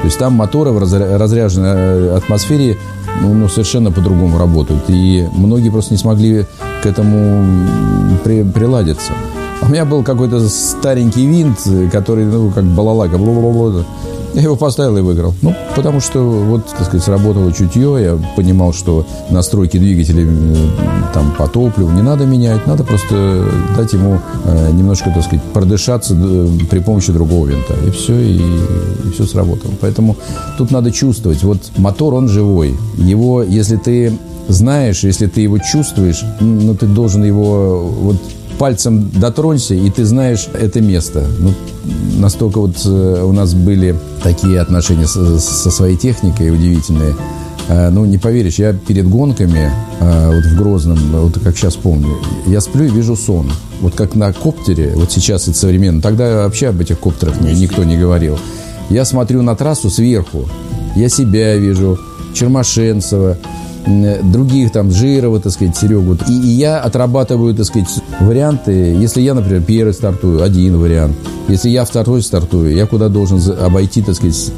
То 0.00 0.06
есть 0.06 0.18
там 0.18 0.32
моторы 0.32 0.70
в 0.70 0.78
разряженной 0.78 2.16
атмосфере 2.16 2.78
ну, 3.20 3.34
ну, 3.34 3.48
совершенно 3.48 3.90
по-другому 3.90 4.38
работают. 4.38 4.84
И 4.88 5.28
многие 5.32 5.70
просто 5.70 5.94
не 5.94 5.98
смогли 5.98 6.46
к 6.82 6.86
этому 6.86 7.66
при, 8.24 8.42
приладиться. 8.42 9.12
У 9.62 9.68
меня 9.68 9.84
был 9.84 10.02
какой-то 10.02 10.48
старенький 10.48 11.26
винт, 11.26 11.58
который, 11.90 12.24
ну, 12.26 12.50
как 12.50 12.64
балалайка, 12.64 13.18
бла-бла-бла. 13.18 13.84
Я 14.34 14.42
его 14.42 14.56
поставил 14.56 14.96
и 14.98 15.00
выиграл. 15.00 15.32
Ну, 15.42 15.54
потому 15.76 16.00
что, 16.00 16.20
вот, 16.20 16.66
так 16.66 16.86
сказать, 16.86 17.04
сработало 17.04 17.52
чутье. 17.52 17.96
Я 18.00 18.18
понимал, 18.34 18.72
что 18.72 19.06
настройки 19.30 19.78
двигателя 19.78 20.26
там 21.12 21.32
по 21.38 21.46
топливу 21.46 21.90
не 21.90 22.02
надо 22.02 22.26
менять. 22.26 22.66
Надо 22.66 22.82
просто 22.82 23.46
дать 23.76 23.92
ему 23.92 24.20
э, 24.44 24.70
немножко, 24.72 25.10
так 25.14 25.22
сказать, 25.22 25.42
продышаться 25.52 26.16
э, 26.18 26.48
при 26.68 26.80
помощи 26.80 27.12
другого 27.12 27.46
винта. 27.46 27.74
И 27.86 27.90
все, 27.90 28.18
и, 28.18 28.38
и 28.38 29.10
все 29.12 29.24
сработало. 29.24 29.72
Поэтому 29.80 30.16
тут 30.58 30.72
надо 30.72 30.90
чувствовать. 30.90 31.44
Вот 31.44 31.58
мотор, 31.76 32.14
он 32.14 32.28
живой. 32.28 32.74
Его, 32.96 33.42
если 33.44 33.76
ты 33.76 34.12
знаешь, 34.48 35.04
если 35.04 35.26
ты 35.26 35.42
его 35.42 35.58
чувствуешь, 35.58 36.24
ну, 36.40 36.74
ты 36.74 36.86
должен 36.86 37.22
его 37.22 37.84
вот 37.84 38.16
пальцем 38.58 39.10
дотронься, 39.10 39.74
и 39.74 39.90
ты 39.90 40.04
знаешь 40.04 40.48
это 40.52 40.80
место. 40.80 41.26
Ну, 41.38 41.52
настолько 42.18 42.60
вот 42.60 42.76
э, 42.84 43.22
у 43.24 43.32
нас 43.32 43.54
были 43.54 43.96
такие 44.22 44.60
отношения 44.60 45.06
со, 45.06 45.38
своей 45.38 45.96
техникой 45.96 46.50
удивительные. 46.50 47.14
Э, 47.68 47.90
ну, 47.90 48.04
не 48.04 48.18
поверишь, 48.18 48.58
я 48.58 48.72
перед 48.72 49.08
гонками, 49.08 49.70
э, 50.00 50.26
вот 50.34 50.44
в 50.44 50.56
Грозном, 50.56 50.98
вот 51.12 51.38
как 51.42 51.56
сейчас 51.56 51.76
помню, 51.76 52.16
я 52.46 52.60
сплю 52.60 52.84
и 52.84 52.90
вижу 52.90 53.16
сон. 53.16 53.50
Вот 53.80 53.94
как 53.94 54.14
на 54.14 54.32
коптере, 54.32 54.92
вот 54.94 55.12
сейчас 55.12 55.48
это 55.48 55.58
современно. 55.58 56.00
Тогда 56.00 56.44
вообще 56.44 56.68
об 56.68 56.80
этих 56.80 56.98
коптерах 56.98 57.40
никто 57.40 57.84
не 57.84 57.96
говорил. 57.96 58.38
Я 58.90 59.04
смотрю 59.04 59.42
на 59.42 59.56
трассу 59.56 59.90
сверху, 59.90 60.48
я 60.96 61.08
себя 61.08 61.56
вижу, 61.56 61.98
Чермашенцева, 62.34 63.38
других, 63.86 64.72
там, 64.72 64.90
Жирова, 64.90 65.40
так 65.40 65.52
сказать, 65.52 65.76
Серегу. 65.76 66.16
И, 66.28 66.32
и 66.32 66.48
я 66.48 66.80
отрабатываю, 66.80 67.54
так 67.54 67.66
сказать, 67.66 67.88
варианты. 68.20 68.72
Если 68.72 69.20
я, 69.20 69.34
например, 69.34 69.62
первый 69.62 69.92
стартую, 69.92 70.42
один 70.42 70.78
вариант. 70.78 71.16
Если 71.48 71.68
я 71.68 71.84
второй 71.84 72.22
стартую, 72.22 72.74
я 72.74 72.86
куда 72.86 73.08
должен 73.08 73.40
обойти, 73.60 74.02
так 74.02 74.14
сказать, 74.14 74.52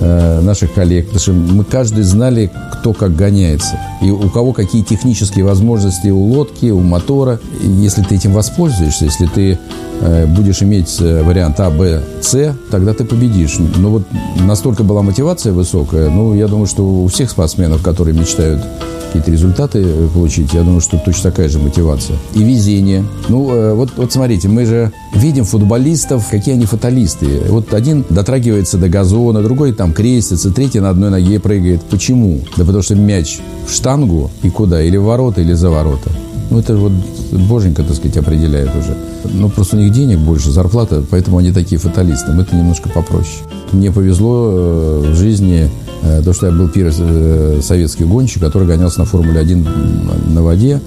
наших 0.00 0.74
коллег, 0.74 1.06
потому 1.06 1.20
что 1.20 1.32
мы 1.32 1.64
каждый 1.64 2.04
знали, 2.04 2.50
кто 2.72 2.92
как 2.92 3.14
гоняется, 3.16 3.78
и 4.00 4.10
у 4.10 4.28
кого 4.30 4.52
какие 4.52 4.82
технические 4.82 5.44
возможности 5.44 6.08
у 6.08 6.22
лодки, 6.22 6.70
у 6.70 6.80
мотора. 6.80 7.40
И 7.62 7.68
если 7.68 8.02
ты 8.02 8.14
этим 8.14 8.32
воспользуешься, 8.32 9.04
если 9.06 9.26
ты 9.26 9.58
э, 10.00 10.26
будешь 10.26 10.62
иметь 10.62 10.96
э, 11.00 11.22
вариант 11.22 11.58
А, 11.60 11.70
Б, 11.70 12.02
С, 12.20 12.54
тогда 12.70 12.94
ты 12.94 13.04
победишь. 13.04 13.56
Но 13.76 13.90
вот 13.90 14.02
настолько 14.40 14.84
была 14.84 15.02
мотивация 15.02 15.52
высокая, 15.52 16.10
ну, 16.10 16.34
я 16.34 16.46
думаю, 16.46 16.66
что 16.66 16.84
у 16.84 17.08
всех 17.08 17.30
спортсменов, 17.30 17.82
которые 17.82 18.16
мечтают 18.16 18.62
какие-то 19.08 19.30
результаты 19.30 19.84
получить, 20.14 20.52
я 20.54 20.62
думаю, 20.62 20.80
что 20.80 20.98
точно 20.98 21.30
такая 21.30 21.48
же 21.48 21.58
мотивация. 21.58 22.16
И 22.34 22.42
везение. 22.42 23.04
Ну, 23.28 23.74
вот, 23.74 23.90
вот 23.96 24.12
смотрите, 24.12 24.48
мы 24.48 24.64
же 24.64 24.92
видим 25.14 25.44
футболистов, 25.44 26.28
какие 26.30 26.54
они 26.54 26.66
фаталисты. 26.66 27.42
Вот 27.48 27.74
один 27.74 28.04
дотрагивается 28.08 28.78
до 28.78 28.88
газона, 28.88 29.42
другой 29.42 29.72
там 29.72 29.92
крестится, 29.92 30.50
третий 30.50 30.80
на 30.80 30.90
одной 30.90 31.10
ноге 31.10 31.40
прыгает. 31.40 31.82
Почему? 31.82 32.40
Да 32.56 32.64
потому 32.64 32.82
что 32.82 32.94
мяч 32.94 33.38
в 33.66 33.72
штангу 33.72 34.30
и 34.42 34.50
куда? 34.50 34.82
Или 34.82 34.96
в 34.96 35.04
ворота, 35.04 35.40
или 35.40 35.54
за 35.54 35.70
ворота. 35.70 36.10
Ну, 36.50 36.58
это 36.58 36.76
вот 36.76 36.92
боженька, 37.32 37.82
так 37.82 37.96
сказать, 37.96 38.16
определяет 38.16 38.70
уже. 38.74 38.96
Ну, 39.24 39.50
просто 39.50 39.76
у 39.76 39.80
них 39.80 39.92
денег 39.92 40.18
больше, 40.18 40.50
зарплата, 40.50 41.04
поэтому 41.10 41.38
они 41.38 41.52
такие 41.52 41.78
фаталисты. 41.78 42.32
Мы 42.32 42.42
это 42.42 42.56
немножко 42.56 42.88
попроще. 42.88 43.44
Мне 43.72 43.92
повезло 43.92 44.50
э, 44.50 45.12
в 45.12 45.14
жизни 45.14 45.70
э, 46.02 46.22
то, 46.24 46.32
что 46.32 46.46
я 46.46 46.52
был 46.52 46.68
первый 46.68 46.94
э, 46.96 47.60
советский 47.62 48.04
гонщик, 48.04 48.40
который 48.40 48.66
гонялся 48.66 49.00
на 49.00 49.04
Формуле-1 49.04 50.30
на 50.30 50.42
воде. 50.42 50.80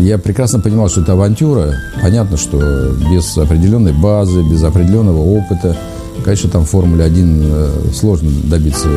Я 0.00 0.18
прекрасно 0.18 0.60
понимал, 0.60 0.88
что 0.88 1.00
это 1.00 1.14
авантюра. 1.14 1.74
Понятно, 2.00 2.36
что 2.36 2.92
без 3.10 3.36
определенной 3.36 3.92
базы, 3.92 4.42
без 4.42 4.62
определенного 4.62 5.20
опыта 5.20 5.76
Конечно, 6.24 6.50
там 6.50 6.64
в 6.64 6.70
Формуле-1 6.70 7.44
э, 7.44 7.92
сложно 7.94 8.30
добиться 8.44 8.88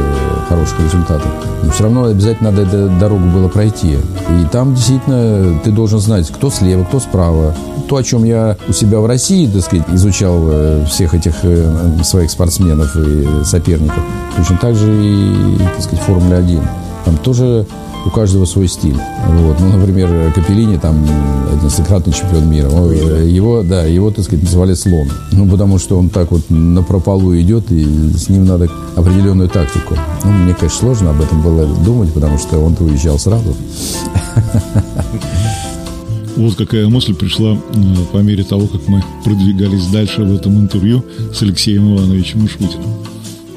хороших 0.50 0.80
результатов. 0.82 1.28
Но 1.64 1.72
все 1.72 1.84
равно 1.84 2.06
обязательно 2.06 2.52
надо 2.52 2.64
эту 2.64 2.90
дорогу 3.00 3.26
было 3.30 3.48
пройти. 3.48 3.94
И 3.94 4.46
там 4.52 4.76
действительно 4.76 5.60
ты 5.64 5.72
должен 5.72 6.00
знать, 6.00 6.28
кто 6.30 6.50
слева, 6.50 6.84
кто 6.84 7.00
справа. 7.00 7.56
То, 7.88 7.98
о 7.98 8.04
чем 8.04 8.24
я 8.24 8.58
у 8.68 8.74
себя 8.74 9.00
в 9.00 9.06
России, 9.06 9.48
так 9.48 9.64
сказать, 9.64 9.86
изучал 9.94 10.40
э, 10.50 10.86
всех 10.90 11.14
этих 11.14 11.36
э, 11.44 12.04
своих 12.04 12.32
спортсменов 12.32 12.96
и 12.96 13.28
соперников, 13.44 14.04
точно 14.38 14.58
так 14.58 14.76
же 14.76 14.92
и, 14.92 15.58
так 15.58 15.82
сказать, 15.82 16.06
Формуля-1. 16.06 16.62
Там 17.06 17.18
тоже 17.18 17.66
у 18.06 18.10
каждого 18.10 18.46
свой 18.46 18.68
стиль. 18.68 18.98
Вот. 19.28 19.60
Ну, 19.60 19.78
например, 19.78 20.32
Капеллини, 20.34 20.78
там, 20.78 21.06
одиннадцатикратный 21.52 22.14
чемпион 22.14 22.50
мира, 22.50 22.70
его, 22.70 23.64
да, 23.64 23.86
его, 23.86 24.12
так 24.12 24.26
сказать, 24.26 24.44
называли 24.44 24.74
слон. 24.74 25.10
Ну, 25.32 25.48
потому 25.48 25.78
что 25.80 25.98
он 25.98 26.10
так 26.10 26.32
вот 26.32 26.50
на 26.50 26.84
прополу 26.84 27.38
идет, 27.40 27.72
и 27.72 27.84
с 28.14 28.30
ним 28.30 28.46
надо 28.46 28.70
определенную 28.96 29.50
тактику. 29.50 29.96
Ну, 30.24 30.32
мне, 30.32 30.54
конечно, 30.54 30.80
сложно 30.80 31.12
об 31.12 31.22
этом 31.22 31.42
было 31.42 31.66
думать, 31.66 32.12
потому 32.14 32.38
что 32.38 32.60
он-то 32.60 32.84
уезжал 32.84 33.20
сразу. 33.20 33.56
Вот 36.38 36.56
какая 36.56 36.88
мысль 36.88 37.14
пришла 37.14 37.54
э, 37.54 37.58
по 38.14 38.18
мере 38.18 38.44
того, 38.44 38.66
как 38.66 38.88
мы 38.88 39.04
продвигались 39.24 39.88
дальше 39.88 40.24
в 40.24 40.34
этом 40.34 40.58
интервью 40.60 41.04
с 41.34 41.42
Алексеем 41.42 41.94
Ивановичем 41.94 42.46
Ишутиным. 42.46 42.86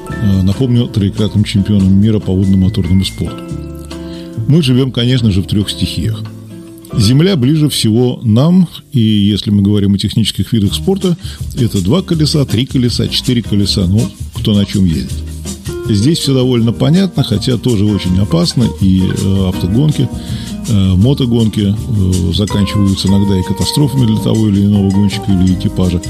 Э, 0.09 0.41
напомню, 0.43 0.87
троекратным 0.87 1.45
чемпионом 1.45 1.93
мира 1.93 2.19
по 2.19 2.33
водно-моторному 2.33 3.05
спорту. 3.05 3.41
Мы 4.47 4.61
живем, 4.61 4.91
конечно 4.91 5.31
же, 5.31 5.41
в 5.41 5.47
трех 5.47 5.69
стихиях. 5.69 6.21
Земля 6.97 7.35
ближе 7.35 7.67
всего 7.67 8.19
нам, 8.23 8.67
и 8.93 8.99
если 8.99 9.49
мы 9.49 9.61
говорим 9.61 9.95
о 9.95 9.97
технических 9.97 10.53
видах 10.53 10.73
спорта, 10.73 11.17
это 11.59 11.83
два 11.83 12.01
колеса, 12.01 12.45
три 12.45 12.65
колеса, 12.65 13.07
четыре 13.07 13.41
колеса, 13.41 13.85
ну, 13.87 14.01
кто 14.33 14.53
на 14.53 14.65
чем 14.65 14.85
ездит. 14.85 15.11
Здесь 15.89 16.19
все 16.19 16.33
довольно 16.33 16.71
понятно, 16.71 17.23
хотя 17.23 17.57
тоже 17.57 17.85
очень 17.85 18.17
опасно, 18.19 18.67
и 18.81 19.01
э, 19.01 19.49
автогонки, 19.49 20.07
э, 20.67 20.73
мотогонки 20.95 21.75
э, 21.75 22.33
заканчиваются 22.33 23.07
иногда 23.07 23.37
и 23.37 23.43
катастрофами 23.43 24.05
для 24.05 24.17
того 24.17 24.47
или 24.47 24.61
иного 24.61 24.89
гонщика 24.89 25.25
или 25.27 25.53
экипажа. 25.53 26.01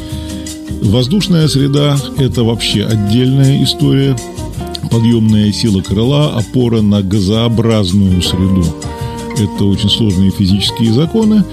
Воздушная 0.81 1.47
среда– 1.47 1.97
это 2.17 2.43
вообще 2.43 2.83
отдельная 2.83 3.63
история– 3.63 4.15
подъемная 4.91 5.51
сила 5.51 5.81
крыла, 5.81 6.35
опора 6.37 6.81
на 6.81 7.01
газообразную 7.01 8.21
среду. 8.21 8.65
Это 9.37 9.65
очень 9.65 9.89
сложные 9.89 10.31
физические 10.31 10.93
законы. 10.93 11.43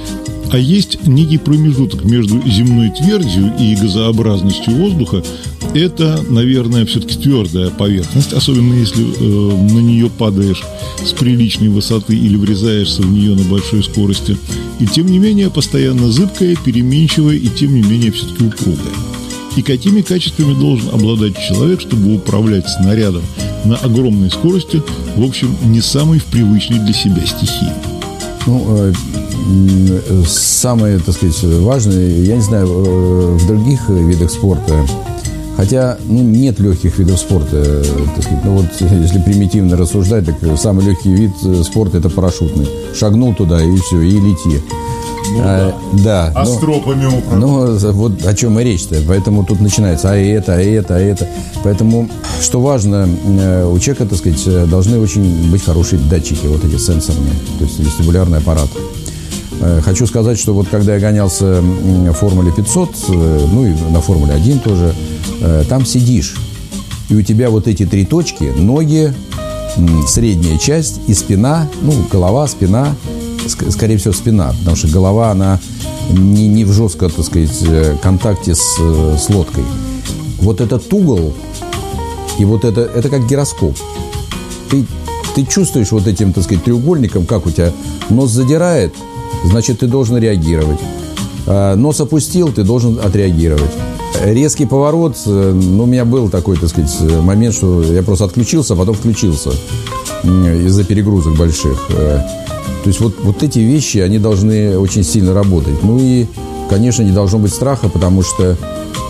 А 0.52 0.58
есть 0.58 1.06
некий 1.06 1.38
промежуток 1.38 2.04
между 2.04 2.40
земной 2.46 2.90
твердью 2.90 3.54
и 3.58 3.74
газообразностью 3.74 4.74
воздуха. 4.74 5.24
Это, 5.72 6.22
наверное, 6.28 6.84
все-таки 6.84 7.16
твердая 7.16 7.70
поверхность, 7.70 8.34
особенно 8.34 8.74
если 8.74 9.02
э, 9.02 9.72
на 9.72 9.78
нее 9.78 10.10
падаешь 10.10 10.62
с 11.02 11.12
приличной 11.12 11.68
высоты 11.68 12.14
или 12.14 12.36
врезаешься 12.36 13.00
в 13.00 13.10
нее 13.10 13.34
на 13.34 13.44
большой 13.44 13.82
скорости. 13.82 14.36
И 14.78 14.86
тем 14.86 15.06
не 15.06 15.18
менее 15.18 15.48
постоянно 15.48 16.12
зыбкая, 16.12 16.54
переменчивая 16.62 17.36
и 17.36 17.48
тем 17.48 17.74
не 17.74 17.80
менее 17.80 18.12
все-таки 18.12 18.44
упругая 18.44 19.21
и 19.56 19.62
какими 19.62 20.00
качествами 20.00 20.54
должен 20.54 20.94
обладать 20.94 21.36
человек, 21.38 21.80
чтобы 21.80 22.14
управлять 22.14 22.68
снарядом 22.68 23.22
на 23.64 23.76
огромной 23.76 24.30
скорости, 24.30 24.82
в 25.16 25.24
общем, 25.24 25.54
не 25.64 25.80
самой 25.80 26.18
в 26.18 26.24
привычной 26.24 26.78
для 26.78 26.92
себя 26.92 27.24
стихии. 27.26 27.72
Ну, 28.46 28.66
э, 28.76 28.92
самое, 30.26 30.98
так 30.98 31.14
сказать, 31.14 31.42
важное, 31.42 32.08
я 32.22 32.36
не 32.36 32.42
знаю, 32.42 32.66
э, 32.66 33.36
в 33.36 33.46
других 33.46 33.88
видах 33.88 34.30
спорта, 34.30 34.84
хотя 35.56 35.98
ну, 36.06 36.22
нет 36.22 36.58
легких 36.58 36.98
видов 36.98 37.18
спорта, 37.18 37.56
э, 37.56 37.84
так 38.16 38.24
сказать, 38.24 38.44
ну 38.44 38.56
вот 38.56 38.66
если 38.80 39.20
примитивно 39.20 39.76
рассуждать, 39.76 40.26
так 40.26 40.36
самый 40.58 40.86
легкий 40.86 41.12
вид 41.12 41.32
спорта 41.64 41.98
это 41.98 42.08
парашютный. 42.08 42.68
Шагнул 42.98 43.34
туда 43.34 43.62
и 43.62 43.76
все, 43.76 44.00
и 44.00 44.10
лети. 44.10 44.60
Ну, 45.32 45.40
а, 45.42 45.74
да. 46.04 46.32
А 46.34 46.44
ну, 46.44 46.54
с 46.54 46.58
тропами 46.58 47.08
Ну, 47.34 47.76
вот 47.92 48.24
о 48.24 48.34
чем 48.34 48.58
и 48.58 48.64
речь-то. 48.64 48.96
Поэтому 49.06 49.44
тут 49.44 49.60
начинается, 49.60 50.10
а 50.10 50.16
это, 50.16 50.54
а 50.54 50.60
это, 50.60 50.96
а 50.96 50.98
это. 50.98 51.26
Поэтому, 51.64 52.08
что 52.40 52.60
важно, 52.60 53.08
э, 53.24 53.64
у 53.64 53.78
человека, 53.78 54.06
так 54.06 54.18
сказать, 54.18 54.42
э, 54.46 54.66
должны 54.66 54.98
очень 54.98 55.50
быть 55.50 55.64
хорошие 55.64 56.00
датчики, 56.00 56.46
вот 56.46 56.64
эти 56.64 56.76
сенсорные, 56.76 57.32
то 57.58 57.64
есть 57.64 57.78
вестибулярный 57.78 58.38
аппарат. 58.38 58.68
Э, 59.60 59.80
хочу 59.82 60.06
сказать, 60.06 60.38
что 60.38 60.52
вот 60.54 60.68
когда 60.68 60.94
я 60.94 61.00
гонялся 61.00 61.60
в 61.62 62.12
Формуле 62.12 62.52
500, 62.52 62.90
ну 63.08 63.66
и 63.66 63.74
на 63.90 64.00
Формуле 64.00 64.34
1 64.34 64.58
тоже, 64.58 64.94
там 65.68 65.86
сидишь, 65.86 66.36
и 67.08 67.14
у 67.14 67.22
тебя 67.22 67.50
вот 67.50 67.66
эти 67.66 67.86
три 67.86 68.04
точки, 68.04 68.44
ноги, 68.56 69.12
средняя 70.06 70.58
часть 70.58 71.00
и 71.06 71.14
спина, 71.14 71.68
ну, 71.80 71.92
голова, 72.10 72.46
спина, 72.46 72.94
скорее 73.48 73.96
всего, 73.96 74.12
спина, 74.12 74.54
потому 74.58 74.76
что 74.76 74.88
голова, 74.88 75.30
она 75.30 75.60
не, 76.10 76.48
не 76.48 76.64
в 76.64 76.72
жестком, 76.72 77.10
так 77.10 77.24
сказать, 77.24 77.62
э, 77.62 77.96
контакте 78.02 78.54
с, 78.54 78.76
э, 78.80 79.16
с 79.18 79.28
лодкой. 79.28 79.64
Вот 80.40 80.60
этот 80.60 80.92
угол 80.92 81.34
и 82.38 82.44
вот 82.44 82.64
это, 82.64 82.82
это 82.82 83.08
как 83.08 83.26
гироскоп. 83.26 83.76
Ты, 84.70 84.84
ты 85.34 85.44
чувствуешь 85.44 85.92
вот 85.92 86.06
этим, 86.06 86.32
так 86.32 86.44
сказать, 86.44 86.64
треугольником, 86.64 87.26
как 87.26 87.46
у 87.46 87.50
тебя 87.50 87.72
нос 88.10 88.30
задирает, 88.30 88.94
значит, 89.44 89.80
ты 89.80 89.86
должен 89.86 90.16
реагировать. 90.18 90.80
А 91.46 91.76
нос 91.76 92.00
опустил, 92.00 92.52
ты 92.52 92.64
должен 92.64 92.98
отреагировать. 93.02 93.70
Резкий 94.24 94.66
поворот, 94.66 95.16
э, 95.26 95.52
ну, 95.52 95.84
у 95.84 95.86
меня 95.86 96.04
был 96.04 96.28
такой, 96.28 96.56
так 96.56 96.68
сказать, 96.68 96.92
момент, 97.22 97.54
что 97.54 97.82
я 97.82 98.02
просто 98.02 98.24
отключился, 98.24 98.74
а 98.74 98.76
потом 98.76 98.94
включился 98.94 99.50
из-за 100.24 100.84
перегрузок 100.84 101.36
больших. 101.36 101.88
То 102.82 102.88
есть 102.88 103.00
вот, 103.00 103.14
вот 103.22 103.42
эти 103.42 103.60
вещи, 103.60 103.98
они 103.98 104.18
должны 104.18 104.78
очень 104.78 105.04
сильно 105.04 105.32
работать. 105.34 105.82
Ну 105.82 105.98
и, 106.00 106.26
конечно, 106.68 107.02
не 107.02 107.12
должно 107.12 107.38
быть 107.38 107.54
страха, 107.54 107.88
потому 107.88 108.22
что, 108.22 108.56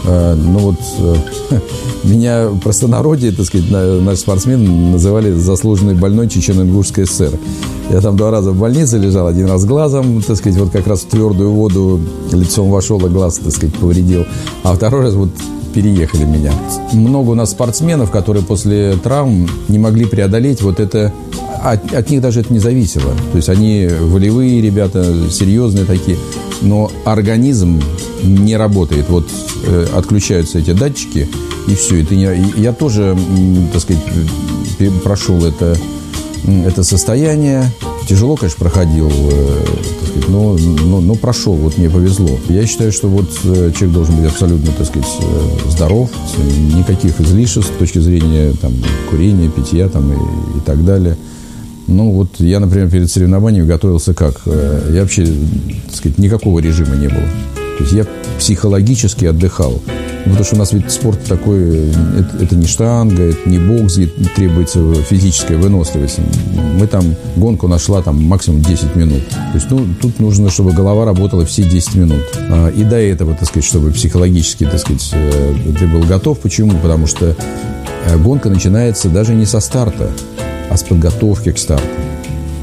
э, 0.04 0.35
ну 0.35 0.58
вот, 0.58 0.76
э, 0.98 1.58
меня 2.04 2.48
в 2.48 2.58
простонародье, 2.58 3.32
так 3.32 3.46
сказать, 3.46 3.70
наш 3.70 4.18
спортсмен 4.18 4.92
называли 4.92 5.32
заслуженный 5.32 5.94
больной 5.94 6.26
Чечено-Ингушской 6.26 7.06
ССР. 7.06 7.38
Я 7.90 8.00
там 8.00 8.16
два 8.16 8.30
раза 8.30 8.52
в 8.52 8.58
больнице 8.58 8.98
лежал, 8.98 9.26
один 9.26 9.46
раз 9.46 9.64
глазом, 9.64 10.22
так 10.22 10.37
сказать, 10.37 10.58
вот 10.58 10.70
как 10.70 10.87
раз 10.87 11.00
в 11.00 11.06
твердую 11.06 11.52
воду 11.52 12.00
лицом 12.30 12.70
вошел, 12.70 13.04
и 13.06 13.08
глаз, 13.08 13.38
так 13.38 13.52
сказать, 13.52 13.74
повредил. 13.76 14.26
А 14.64 14.74
второй 14.74 15.02
раз 15.02 15.14
вот 15.14 15.30
переехали 15.72 16.24
меня. 16.24 16.52
Много 16.92 17.30
у 17.30 17.35
нас 17.35 17.50
спортсменов, 17.50 18.11
которые 18.11 18.44
после 18.44 18.96
травм 19.02 19.48
не 19.68 19.78
могли 19.78 20.04
преодолеть 20.04 20.61
вот 20.62 20.80
это 20.80 21.12
от, 21.62 21.93
от 21.93 22.11
них 22.11 22.21
даже 22.21 22.41
это 22.41 22.53
не 22.53 22.59
зависело. 22.59 23.12
То 23.33 23.37
есть 23.37 23.49
они 23.49 23.88
волевые 23.88 24.61
ребята, 24.61 25.31
серьезные 25.31 25.85
такие, 25.85 26.17
но 26.61 26.91
организм 27.05 27.81
не 28.23 28.57
работает. 28.57 29.09
Вот 29.09 29.29
э, 29.67 29.87
отключаются 29.95 30.59
эти 30.59 30.73
датчики, 30.73 31.29
и 31.69 31.75
все. 31.75 32.03
Это 32.03 32.15
не, 32.15 32.29
я 32.57 32.73
тоже, 32.73 33.17
так 33.73 33.83
сказать, 33.83 34.03
прошел 35.03 35.45
это, 35.45 35.77
это 36.47 36.83
состояние. 36.83 37.71
Тяжело, 38.09 38.37
конечно, 38.37 38.59
проходил, 38.59 39.11
э, 39.11 39.65
так 40.01 40.09
сказать, 40.09 40.29
но, 40.29 40.57
но, 40.59 41.01
но 41.01 41.15
прошел, 41.15 41.55
вот 41.55 41.79
мне 41.79 41.88
повезло. 41.88 42.31
Я 42.49 42.67
считаю, 42.67 42.93
что 42.93 43.09
вот 43.09 43.31
э, 43.45 43.73
человек 43.77 43.95
должен 43.95 44.17
быть 44.17 44.31
абсолютно, 44.31 44.73
так 44.73 44.87
сказать, 44.87 45.09
э, 45.21 45.71
здоров, 45.71 46.11
никаких 46.77 47.21
излишеств 47.21 47.73
с 47.73 47.79
точки 47.79 47.99
зрения 47.99 48.53
там, 48.61 48.73
курения, 49.09 49.49
питья 49.49 49.88
там, 49.88 50.12
и, 50.12 50.17
и 50.17 50.61
так 50.65 50.85
далее. 50.85 51.17
Ну, 51.87 52.12
вот 52.12 52.40
я, 52.40 52.61
например, 52.61 52.90
перед 52.90 53.11
соревнованиями 53.11 53.66
готовился 53.66 54.14
как? 54.14 54.42
Э, 54.47 54.90
я 54.92 55.03
вообще, 55.03 55.27
так 55.87 55.95
сказать, 55.95 56.18
никакого 56.18 56.59
режима 56.59 56.97
не 56.97 57.09
было. 57.09 57.25
То 57.79 57.85
есть 57.85 57.92
я 57.92 58.07
психологически 58.38 59.25
отдыхал. 59.25 59.81
Потому 60.25 60.45
что 60.45 60.55
у 60.55 60.59
нас 60.59 60.73
вид 60.73 60.90
спорта 60.90 61.29
такой, 61.29 61.88
это, 62.18 62.37
это 62.40 62.55
не 62.55 62.66
штанга, 62.66 63.23
это 63.23 63.49
не 63.49 63.59
бокс, 63.59 63.97
где 63.97 64.07
требуется 64.37 64.95
физическая 64.95 65.59
выносливость. 65.59 66.18
Мы 66.79 66.87
там, 66.87 67.16
гонку 67.37 67.66
нашла 67.66 68.03
там 68.03 68.23
максимум 68.23 68.62
10 68.62 68.95
минут. 68.95 69.29
То 69.29 69.55
есть, 69.55 69.66
ну, 69.71 69.87
тут 70.01 70.21
нужно, 70.21 70.51
чтобы 70.51 70.73
голова 70.73 71.05
работала 71.05 71.45
все 71.45 71.64
10 71.64 71.97
минут. 71.97 72.23
А, 72.51 72.68
и 72.68 72.85
до 72.85 72.97
этого, 72.97 73.35
так 73.35 73.49
сказать, 73.49 73.64
чтобы 73.64 73.90
психологически, 73.90 74.64
так 74.64 74.79
сказать, 74.79 75.11
э, 75.12 75.55
ты 75.79 75.87
был 75.88 76.05
готов. 76.05 76.38
Почему? 76.38 76.79
Потому 76.79 77.09
что 77.09 77.35
э, 78.07 78.16
гонка 78.18 78.49
начинается 78.49 79.09
даже 79.09 79.35
не 79.35 79.45
со 79.45 79.59
старта, 79.59 80.11
а 80.72 80.76
с 80.76 80.82
подготовки 80.82 81.52
к 81.52 81.58
старту 81.58 81.87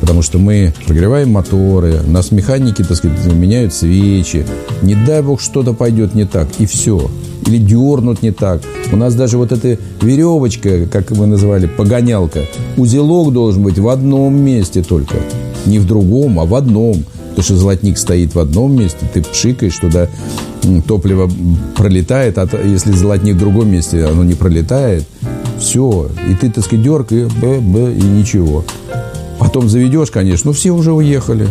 потому 0.02 0.22
что 0.22 0.40
мы 0.40 0.74
прогреваем 0.88 1.32
моторы, 1.32 2.00
у 2.08 2.10
нас 2.10 2.32
механики, 2.32 2.84
так 2.84 2.98
сказать, 2.98 3.32
меняют 3.34 3.74
свечи. 3.74 4.46
Не 4.82 4.96
дай 4.96 5.22
бог 5.22 5.42
что-то 5.42 5.74
пойдет 5.74 6.16
не 6.16 6.26
так, 6.26 6.48
и 6.58 6.66
все. 6.66 7.12
Или 7.46 7.58
дернут 7.58 8.22
не 8.22 8.32
так. 8.32 8.62
У 8.92 8.96
нас 8.96 9.14
даже 9.14 9.38
вот 9.38 9.52
эта 9.52 9.78
веревочка, 10.02 10.88
как 10.88 11.12
мы 11.12 11.28
называли, 11.28 11.68
погонялка, 11.68 12.46
узелок 12.78 13.34
должен 13.34 13.62
быть 13.62 13.78
в 13.78 13.88
одном 13.88 14.36
месте 14.36 14.82
только. 14.82 15.18
Не 15.66 15.80
в 15.80 15.86
другом, 15.86 16.40
а 16.40 16.46
в 16.46 16.56
одном. 16.56 17.04
Потому 17.30 17.44
что 17.44 17.56
золотник 17.58 17.98
стоит 17.98 18.34
в 18.34 18.40
одном 18.40 18.76
месте, 18.76 19.06
ты 19.14 19.22
пшикаешь 19.22 19.78
туда, 19.78 20.08
топливо 20.88 21.30
пролетает, 21.76 22.38
а 22.38 22.48
если 22.66 22.92
золотник 22.92 23.36
в 23.36 23.40
другом 23.40 23.72
месте, 23.72 24.06
оно 24.06 24.24
не 24.24 24.34
пролетает. 24.34 25.06
Все. 25.60 26.10
И 26.30 26.34
ты, 26.36 26.50
так 26.50 26.64
сказать, 26.64 26.84
дерг, 26.84 27.12
и, 27.12 27.26
б, 27.26 27.60
б, 27.60 27.94
и 27.94 28.02
ничего. 28.02 28.64
Потом 29.40 29.70
заведешь, 29.70 30.12
конечно, 30.12 30.50
но 30.50 30.54
все 30.54 30.72
уже 30.72 30.92
уехали. 30.94 31.48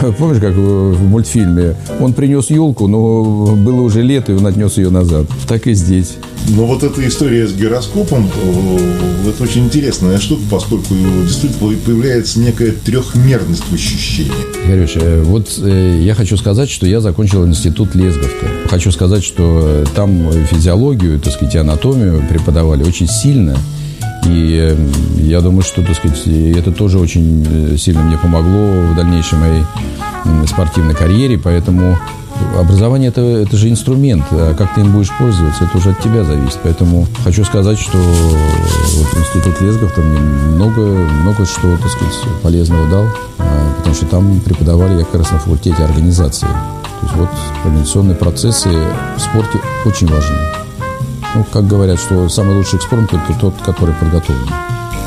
Помнишь, 0.18 0.40
как 0.40 0.54
в 0.54 1.02
мультфильме? 1.08 1.74
Он 2.00 2.12
принес 2.12 2.50
елку, 2.50 2.86
но 2.86 3.56
было 3.56 3.80
уже 3.80 4.02
лето, 4.02 4.32
и 4.32 4.36
он 4.36 4.46
отнес 4.46 4.76
ее 4.76 4.90
назад. 4.90 5.26
Так 5.48 5.66
и 5.66 5.74
здесь. 5.74 6.16
Но 6.48 6.64
вот 6.64 6.82
эта 6.82 7.06
история 7.06 7.46
с 7.46 7.52
гироскопом, 7.52 8.30
э, 8.34 9.28
это 9.28 9.42
очень 9.42 9.66
интересная 9.66 10.18
штука, 10.18 10.42
поскольку 10.50 10.94
действительно 11.22 11.76
появляется 11.84 12.40
некая 12.40 12.72
трехмерность 12.72 13.64
в 13.64 13.74
ощущении. 13.74 14.32
Горюш, 14.66 14.92
э, 14.96 15.22
вот 15.22 15.58
э, 15.58 16.00
я 16.02 16.14
хочу 16.14 16.36
сказать, 16.36 16.70
что 16.70 16.86
я 16.86 17.00
закончил 17.00 17.46
институт 17.46 17.94
Лесговка. 17.94 18.46
Хочу 18.68 18.90
сказать, 18.92 19.24
что 19.24 19.84
там 19.94 20.32
физиологию, 20.50 21.20
так 21.20 21.34
сказать, 21.34 21.56
анатомию 21.56 22.24
преподавали 22.28 22.84
очень 22.84 23.08
сильно. 23.08 23.56
И 24.26 24.76
я 25.18 25.40
думаю, 25.40 25.62
что, 25.62 25.82
так 25.82 25.96
сказать, 25.96 26.20
это 26.26 26.72
тоже 26.72 26.98
очень 26.98 27.78
сильно 27.78 28.02
мне 28.02 28.18
помогло 28.18 28.82
в 28.90 28.96
дальнейшей 28.96 29.38
моей 29.38 29.62
спортивной 30.46 30.94
карьере, 30.94 31.38
поэтому 31.38 31.96
образование 32.58 33.08
это, 33.08 33.20
это 33.20 33.56
же 33.56 33.68
инструмент, 33.70 34.24
а 34.30 34.54
как 34.54 34.74
ты 34.74 34.80
им 34.80 34.92
будешь 34.92 35.10
пользоваться, 35.18 35.64
это 35.64 35.78
уже 35.78 35.90
от 35.90 36.00
тебя 36.00 36.24
зависит. 36.24 36.58
Поэтому 36.62 37.06
хочу 37.24 37.44
сказать, 37.44 37.78
что 37.78 37.98
вот 37.98 39.06
институт 39.16 39.60
Лезгов 39.60 39.92
там 39.92 40.04
много, 40.06 40.80
много 40.80 41.46
что, 41.46 41.76
так 41.76 41.90
сказать, 41.90 42.14
полезного 42.42 42.88
дал, 42.88 43.04
а, 43.38 43.74
потому 43.78 43.94
что 43.94 44.06
там 44.06 44.40
преподавали 44.40 44.98
я 44.98 45.04
как 45.04 45.16
раз 45.16 45.30
на 45.30 45.38
факультете 45.38 45.82
организации. 45.84 46.46
То 46.46 47.06
есть 47.06 47.16
вот 47.16 47.30
организационные 47.64 48.16
процессы 48.16 48.68
в 48.68 49.20
спорте 49.20 49.58
очень 49.84 50.08
важны. 50.08 50.36
Ну, 51.34 51.44
как 51.52 51.66
говорят, 51.66 51.98
что 52.00 52.28
самый 52.28 52.56
лучший 52.56 52.78
экспромт– 52.78 53.12
это 53.12 53.38
тот, 53.38 53.54
который 53.62 53.94
подготовлен. 53.94 54.48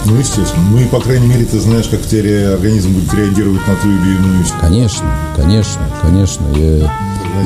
Ну, 0.05 0.15
естественно. 0.15 0.63
Ну 0.71 0.79
и, 0.79 0.85
по 0.85 0.99
крайней 0.99 1.27
мере, 1.27 1.45
ты 1.45 1.59
знаешь, 1.59 1.87
как 1.87 2.01
тебе 2.01 2.49
организм 2.49 2.93
будет 2.93 3.13
реагировать 3.13 3.65
на 3.67 3.75
ту 3.75 3.89
или 3.89 4.15
иную 4.15 4.43
ситуацию. 4.43 4.69
Конечно, 4.69 5.15
конечно, 5.35 5.81
конечно. 6.01 6.45
Я, 6.55 6.77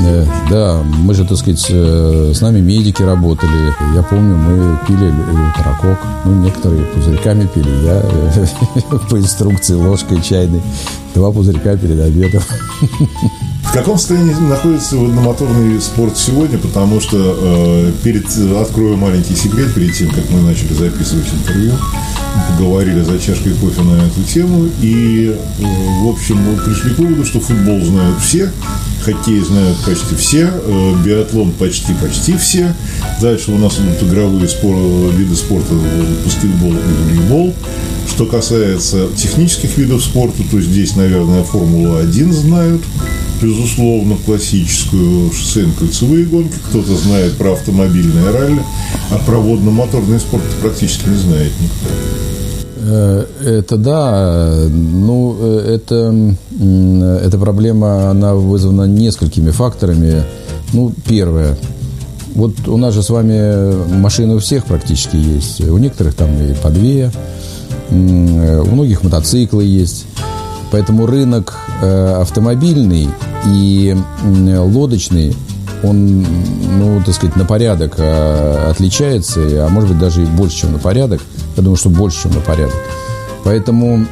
я, 0.02 0.28
да, 0.50 0.84
мы 0.84 1.14
же, 1.14 1.26
так 1.26 1.38
сказать, 1.38 1.66
э, 1.70 2.32
с 2.34 2.42
нами 2.42 2.60
медики 2.60 3.04
работали. 3.04 3.74
Я 3.94 4.04
помню, 4.04 4.36
мы 4.36 4.80
пили 4.88 5.14
таракок. 5.56 6.00
Ну, 6.24 6.34
некоторые 6.44 6.86
пузырьками 6.86 7.46
пили. 7.48 7.70
Я 7.84 8.02
по 9.10 9.18
инструкции 9.18 9.74
ложкой 9.74 10.22
чайной. 10.22 10.62
Два 11.14 11.32
пузырька 11.32 11.76
перед 11.78 12.00
обедом. 12.00 12.42
В 13.66 13.78
каком 13.78 13.98
состоянии 13.98 14.34
находится 14.34 14.96
водномоторный 14.96 15.82
спорт 15.82 16.18
сегодня? 16.18 16.58
Потому 16.58 17.02
что 17.02 17.18
э, 17.18 17.92
перед 18.04 18.26
открою 18.56 18.96
маленький 18.96 19.36
секрет, 19.36 19.74
перед 19.74 19.94
тем, 19.94 20.10
как 20.12 20.30
мы 20.30 20.42
начали 20.42 20.74
записывать 20.74 21.28
интервью, 21.34 21.74
мы 21.74 22.56
поговорили 22.56 23.02
за 23.02 23.20
чашкой 23.20 23.54
кофе 23.54 23.82
на 23.82 23.98
эту 24.06 24.24
тему, 24.24 24.70
и, 24.82 25.36
э, 25.60 25.64
в 26.04 26.08
общем, 26.08 26.38
пришли 26.64 26.94
к 26.94 27.00
выводу, 27.00 27.26
что 27.26 27.42
футбол 27.42 27.82
знают 27.84 28.20
все, 28.22 28.50
хоккей 29.04 29.42
знают 29.42 29.78
почти 29.86 30.16
все, 30.16 30.54
э, 30.54 30.94
биатлон 31.04 31.52
почти-почти 31.52 32.38
все. 32.38 32.74
Дальше 33.22 33.52
у 33.52 33.58
нас 33.58 33.78
идут 33.78 34.02
игровые 34.04 34.48
спор, 34.48 34.76
виды 35.12 35.36
спорта, 35.36 35.74
баскетбол 36.24 36.72
и 36.72 37.04
волейбол. 37.10 37.54
Что 38.10 38.26
касается 38.26 39.08
технических 39.18 39.78
видов 39.78 40.02
спорта, 40.02 40.44
то 40.50 40.62
здесь, 40.62 40.96
наверное, 40.96 41.44
Формулу-1 41.44 42.32
знают– 42.32 42.82
безусловно, 43.42 44.16
классическую 44.26 45.32
шоссейно-кольцевые 45.32 46.26
гонки, 46.26 46.56
кто-то 46.70 46.96
знает 46.96 47.34
про 47.38 47.54
автомобильное 47.54 48.32
ралли, 48.32 48.62
а 49.12 49.18
про 49.26 49.38
водно-моторный 49.38 50.20
спорт 50.20 50.44
практически 50.62 51.10
не 51.10 51.18
знает 51.18 51.52
никто. 51.62 51.90
Э, 52.88 53.26
это 53.44 53.78
да, 53.78 54.68
ну, 54.70 55.36
э, 55.40 55.76
это, 55.76 56.36
эта 57.26 57.38
проблема, 57.38 58.10
она 58.10 58.36
вызвана 58.36 58.84
несколькими 58.84 59.52
факторами. 59.52 60.24
Ну, 60.74 60.94
первое, 61.08 61.58
вот 62.36 62.68
у 62.68 62.78
нас 62.78 62.94
же 62.94 63.02
с 63.02 63.10
вами 63.10 63.96
машины 63.98 64.36
у 64.36 64.40
всех 64.40 64.66
практически 64.66 65.16
есть, 65.16 65.62
у 65.62 65.78
некоторых 65.78 66.16
там 66.16 66.30
и 66.42 66.54
по 66.54 66.70
две, 66.70 67.12
у 67.90 67.96
многих 67.96 69.04
мотоциклы 69.04 69.64
есть. 69.64 70.06
Поэтому 70.72 71.06
рынок 71.06 71.56
э, 71.82 72.22
автомобильный 72.22 73.10
и 73.46 73.96
лодочный, 74.24 75.36
он, 75.84 76.26
ну, 76.80 77.02
так 77.06 77.14
сказать, 77.14 77.36
на 77.36 77.46
порядок 77.46 77.96
э, 77.98 78.70
отличается, 78.70 79.42
а 79.66 79.70
может 79.70 79.90
быть 79.90 80.00
даже 80.00 80.24
и 80.24 80.26
больше, 80.26 80.62
чем 80.62 80.74
на 80.74 80.80
порядок. 80.80 81.22
Я 81.56 81.64
думаю, 81.64 81.78
что 81.78 81.90
больше, 81.90 82.24
чем 82.24 82.34
на 82.34 82.42
порядок. 82.42 82.76
Поэтому 83.46 84.08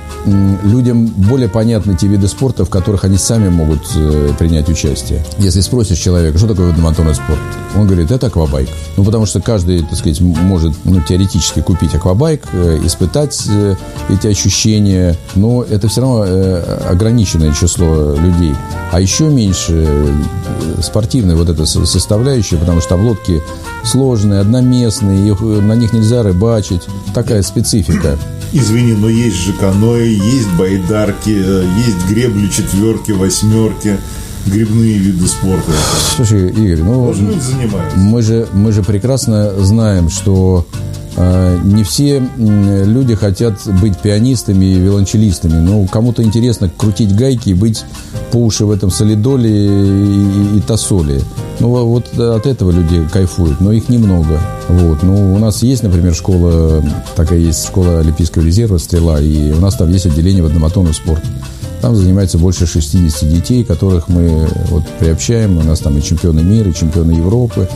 людям 0.64 1.08
более 1.08 1.50
понятны 1.50 1.96
те 1.96 2.06
виды 2.06 2.28
спорта, 2.28 2.66
в 2.66 2.70
которых 2.70 3.04
они 3.04 3.18
сами 3.18 3.50
могут 3.50 3.82
э, 3.96 4.30
принять 4.38 4.70
участие. 4.70 5.26
Если 5.40 5.62
спросишь 5.62 5.98
человека, 5.98 6.38
что 6.38 6.48
такое 6.48 6.70
водомоторный 6.70 7.16
спорт, 7.16 7.40
он 7.76 7.88
говорит, 7.88 8.12
это 8.12 8.28
аквабайк. 8.28 8.70
Ну, 8.96 9.04
потому 9.04 9.26
что 9.26 9.42
каждый, 9.42 9.82
так 9.82 9.96
сказать, 9.96 10.22
может 10.22 10.74
ну, 10.84 11.02
теоретически 11.02 11.62
купить 11.62 11.96
аквабайк, 11.96 12.46
э, 12.54 12.80
испытать 12.86 13.42
э, 13.50 13.76
эти 14.10 14.28
ощущения, 14.28 15.18
но 15.34 15.64
это 15.64 15.88
все 15.88 16.02
равно 16.02 16.26
ограниченное 16.88 17.54
число 17.54 18.16
людей. 18.16 18.54
А 18.92 19.02
еще 19.02 19.30
меньше 19.30 20.14
спортивная 20.84 21.36
вот 21.36 21.50
эта 21.50 21.66
составляющая, 21.66 22.58
потому 22.58 22.82
что 22.82 22.90
там 22.90 23.08
лодки 23.08 23.42
сложные, 23.84 24.42
одноместные, 24.42 25.30
их, 25.30 25.42
на 25.42 25.74
них 25.74 25.92
нельзя 25.92 26.22
рыбачить. 26.22 26.84
Такая 27.16 27.42
специфика. 27.42 28.20
Извини, 28.54 28.94
но 28.94 29.10
есть 29.10 29.38
же 29.38 29.54
каноэ, 29.54 30.10
есть 30.10 30.50
байдарки, 30.58 31.36
э, 31.36 31.66
есть 31.86 32.08
гребли 32.08 32.48
четверки, 32.52 33.12
восьмерки 33.12 33.98
грибные 34.46 34.98
виды 34.98 35.28
спорта. 35.28 35.72
Слушай, 36.16 36.52
Игорь, 36.52 36.84
ну 36.84 37.14
мы 37.96 38.22
же 38.22 38.48
мы 38.54 38.72
же 38.72 38.84
прекрасно 38.84 39.54
знаем, 39.64 40.10
что 40.10 40.68
не 41.18 41.84
все 41.84 42.24
люди 42.40 43.16
хотят 43.16 43.56
быть 43.82 43.98
пианистами 43.98 44.66
и 44.66 44.76
виолончелистами. 44.76 45.60
Ну, 45.60 45.88
кому-то 45.88 46.24
интересно 46.24 46.70
крутить 46.76 47.16
гайки 47.16 47.50
и 47.50 47.54
быть 47.54 47.84
по 48.32 48.38
уши 48.38 48.66
в 48.66 48.72
этом 48.72 48.90
солидоле 48.90 49.50
и, 49.50 50.56
и, 50.56 50.58
и 50.58 50.62
тосоле. 50.62 51.22
Ну, 51.60 51.70
вот 51.86 52.18
от 52.18 52.46
этого 52.48 52.72
люди 52.72 53.08
кайфуют, 53.12 53.62
но 53.62 53.72
их 53.72 53.90
немного. 53.90 54.40
Вот. 54.68 55.04
Ну, 55.04 55.36
у 55.36 55.38
нас 55.38 55.62
есть, 55.62 55.84
например, 55.84 56.16
школа, 56.16 56.84
такая 57.16 57.40
есть 57.40 57.66
школа 57.66 58.00
Олимпийского 58.00 58.44
резерва 58.44 58.78
«Стрела», 58.78 59.22
и 59.22 59.52
у 59.52 59.60
нас 59.60 59.76
там 59.76 59.92
есть 59.92 60.06
отделение 60.06 60.44
водомоторного 60.44 60.94
спорта. 60.94 61.28
Там 61.82 61.96
занимается 61.96 62.38
больше 62.38 62.66
60 62.66 63.30
детей, 63.30 63.66
которых 63.66 64.08
мы 64.08 64.48
вот 64.70 64.84
приобщаем. 65.00 65.58
У 65.58 65.64
нас 65.64 65.80
там 65.80 65.98
и 65.98 66.02
чемпионы 66.02 66.42
мира, 66.42 66.70
и 66.70 66.74
чемпионы 66.74 67.12
Европы. 67.12 67.68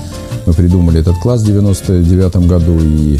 Мы 0.48 0.54
придумали 0.54 1.02
этот 1.02 1.18
класс 1.18 1.42
в 1.42 1.46
99 1.46 2.48
году, 2.48 2.80
и 2.80 3.20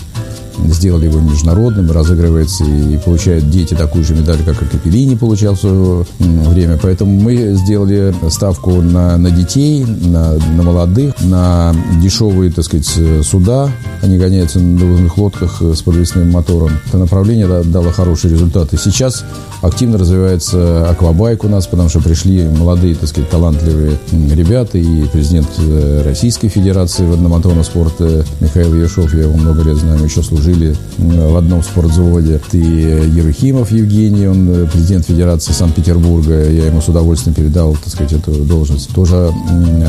сделали 0.66 1.06
его 1.06 1.20
международным, 1.20 1.92
разыгрывается 1.92 2.64
и 2.64 2.98
получают 2.98 3.50
дети 3.50 3.74
такую 3.74 4.04
же 4.04 4.14
медаль, 4.16 4.44
как 4.44 4.62
и 4.62 4.66
Капеллини 4.66 5.16
получал 5.16 5.56
в 5.56 5.60
свое 5.60 6.06
время. 6.20 6.80
Поэтому 6.82 7.20
мы 7.20 7.54
сделали 7.54 8.14
ставку 8.30 8.82
на, 8.82 9.18
на 9.18 9.32
детей, 9.32 9.86
на, 9.86 10.34
на 10.34 10.64
молодых, 10.64 11.14
на 11.22 11.76
дешевые, 12.02 12.52
так 12.52 12.66
сказать, 12.66 12.88
суда. 13.24 13.70
Они 14.02 14.18
гоняются 14.18 14.60
на 14.60 14.74
надувных 14.74 15.18
лодках 15.18 15.62
с 15.62 15.82
подвесным 15.82 16.32
мотором. 16.32 16.72
Это 16.88 16.98
направление 16.98 17.64
дало 17.64 17.92
хорошие 17.92 18.32
результаты. 18.32 18.78
Сейчас 18.78 19.24
активно 19.62 19.98
развивается 19.98 20.90
аквабайк 20.90 21.44
у 21.44 21.50
нас, 21.50 21.68
потому 21.68 21.90
что 21.90 22.00
пришли 22.00 22.48
молодые, 22.48 22.96
так 22.96 23.10
сказать, 23.10 23.30
талантливые 23.30 23.98
ребята 24.12 24.78
и 24.78 25.08
президент 25.08 25.48
э, 25.60 26.04
Российской 26.06 26.48
Федерации 26.48 27.06
водномоторного 27.06 27.64
спорта 27.64 28.26
Михаил 28.40 28.74
Яшов, 28.76 29.14
я 29.14 29.24
его 29.24 29.36
много 29.36 29.64
лет 29.64 29.78
знаю, 29.78 30.04
еще 30.04 30.22
служили 30.48 30.76
в 30.98 31.38
одном 31.38 31.64
спортзаводе. 31.64 32.40
И 32.54 32.58
Ерухимов 32.58 33.72
Евгений, 33.72 34.28
он 34.28 34.50
э, 34.50 34.68
президент 34.72 35.06
Федерации 35.06 35.52
Санкт-Петербурга, 35.52 36.50
я 36.50 36.68
ему 36.68 36.82
с 36.82 36.88
удовольствием 36.88 37.36
передал, 37.36 37.76
так 37.76 37.90
сказать, 37.90 38.14
эту 38.14 38.32
должность. 38.32 38.94
Тоже 38.94 39.32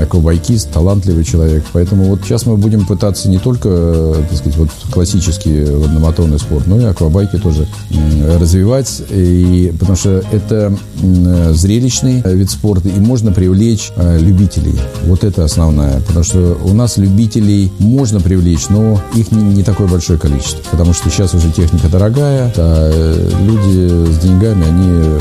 аквабайкист, 0.01 0.71
талантливый 0.71 1.25
человек. 1.25 1.65
Поэтому 1.73 2.05
вот 2.05 2.21
сейчас 2.25 2.47
мы 2.47 2.57
будем 2.57 2.87
пытаться 2.87 3.29
не 3.29 3.39
только, 3.39 3.69
э, 3.71 4.23
так 4.29 4.39
сказать, 4.39 4.59
вот 4.59 4.69
классический 4.93 5.65
водномоторный 5.65 6.39
спорт, 6.39 6.67
но 6.67 6.81
и 6.81 6.85
аквабайки 6.85 7.37
тоже 7.37 7.67
развивать. 8.39 9.03
И, 9.11 9.73
потому 9.79 9.97
что 9.97 10.23
это 10.33 10.77
зрелищный 11.53 12.23
вид 12.25 12.51
спорта, 12.51 12.89
и 12.89 12.99
можно 12.99 13.33
привлечь 13.33 13.93
любителей. 13.97 14.79
Вот 15.05 15.25
это 15.25 15.45
основное. 15.45 16.01
Потому 16.01 16.25
что 16.25 16.59
у 16.65 16.75
нас 16.75 16.97
любителей 16.97 17.71
можно 17.79 18.21
привлечь, 18.21 18.69
но 18.69 19.01
их 19.15 19.31
не, 19.33 19.43
не 19.43 19.63
такое 19.63 19.87
большое 19.87 20.19
количество. 20.19 20.48
Потому 20.71 20.93
что 20.93 21.11
сейчас 21.11 21.35
уже 21.35 21.51
техника 21.51 21.89
дорогая, 21.89 22.53
а 22.57 23.25
люди 23.41 23.89
с 24.13 24.19
деньгами, 24.19 24.67
они 24.67 24.89
э, 24.91 25.21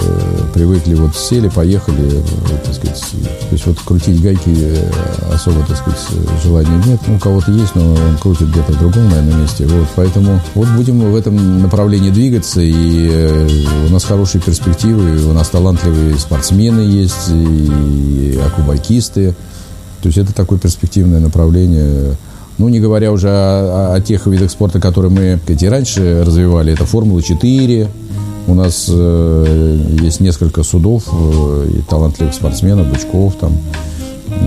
привыкли, 0.53 0.93
вот 0.95 1.15
сели, 1.15 1.47
поехали, 1.49 2.21
э, 2.21 2.57
так 2.65 2.73
сказать, 2.73 3.01
то 3.01 3.53
есть 3.53 3.65
вот 3.65 3.79
крутить 3.79 4.21
гайки 4.21 4.49
э, 4.49 4.91
особо, 5.33 5.65
так 5.65 5.77
сказать, 5.77 5.99
желания 6.43 6.81
нет. 6.85 6.99
Ну, 7.07 7.15
у 7.15 7.19
кого-то 7.19 7.51
есть, 7.51 7.75
но 7.75 7.93
он 7.93 8.17
крутит 8.17 8.49
где-то 8.49 8.73
в 8.73 8.79
другом, 8.79 9.09
наверное, 9.09 9.41
месте. 9.41 9.65
Вот, 9.65 9.87
поэтому 9.95 10.39
вот 10.53 10.67
будем 10.69 11.11
в 11.11 11.15
этом 11.15 11.61
направлении 11.61 12.11
двигаться, 12.11 12.61
и 12.61 13.67
у 13.87 13.91
нас 13.91 14.03
хорошие 14.03 14.41
перспективы, 14.41 15.25
у 15.27 15.33
нас 15.33 15.49
талантливые 15.49 16.17
спортсмены 16.17 16.81
есть, 16.81 17.29
и 17.29 18.39
акубайкисты. 18.45 19.35
То 20.01 20.07
есть 20.07 20.17
это 20.17 20.33
такое 20.33 20.59
перспективное 20.59 21.19
направление. 21.19 22.15
Ну, 22.58 22.70
не 22.70 22.80
говоря 22.80 23.12
уже 23.12 23.30
о, 23.30 23.93
о 23.93 24.02
тех 24.02 24.26
видах 24.26 24.50
спорта, 24.50 24.80
которые 24.80 25.12
мы 25.12 25.39
эти 25.48 25.65
раньше 25.65 26.24
развивали. 26.26 26.74
Это 26.74 26.86
Формула-4. 26.86 27.88
У 28.48 28.54
нас 28.54 28.88
э, 28.89 29.80
есть 30.02 30.22
несколько 30.22 30.63
судов 30.63 31.04
э, 31.12 31.67
и 31.78 31.82
талантливых 31.82 32.34
спортсменов, 32.34 32.88
Бычков 32.88 33.36
там. 33.36 33.54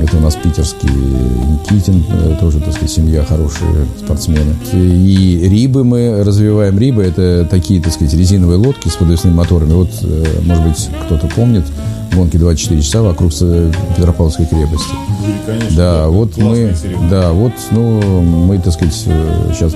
Это 0.02 0.16
у 0.16 0.20
нас 0.20 0.34
питерский 0.36 0.88
Никитин, 0.88 2.04
э, 2.08 2.36
тоже, 2.40 2.60
так 2.60 2.72
сказать, 2.72 2.90
семья 2.90 3.24
хорошие 3.24 3.86
спортсмены. 3.98 4.54
И 4.72 5.40
Рибы 5.42 5.84
мы 5.84 6.22
развиваем. 6.24 6.78
Рибы– 6.78 7.02
это 7.04 7.46
такие, 7.50 7.80
так 7.82 7.92
сказать, 7.92 8.14
резиновые 8.14 8.58
лодки 8.58 8.88
с 8.88 8.96
подвесными 8.96 9.34
моторами. 9.34 9.72
Вот, 9.72 9.90
э, 10.02 10.24
может 10.44 10.64
быть, 10.64 10.88
кто-то 11.06 11.26
помнит– 11.28 11.64
гонки 12.14 12.36
24 12.36 12.82
часа 12.82 13.02
вокруг 13.02 13.32
Петропавловской 13.32 14.46
крепости. 14.46 14.94
Были, 15.20 15.36
конечно, 15.46 15.76
да, 15.76 16.02
да, 16.02 16.08
вот 16.08 16.36
мы, 16.36 16.74
да, 17.10 17.32
вот, 17.32 17.52
ну, 17.70 18.20
мы, 18.22 18.58
так 18.58 18.72
сказать, 18.72 18.94
сейчас 18.94 19.74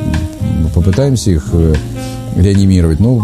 попытаемся 0.74 1.30
их 1.30 1.46
э, 1.52 1.74
реанимировать. 2.36 3.00
Но 3.00 3.20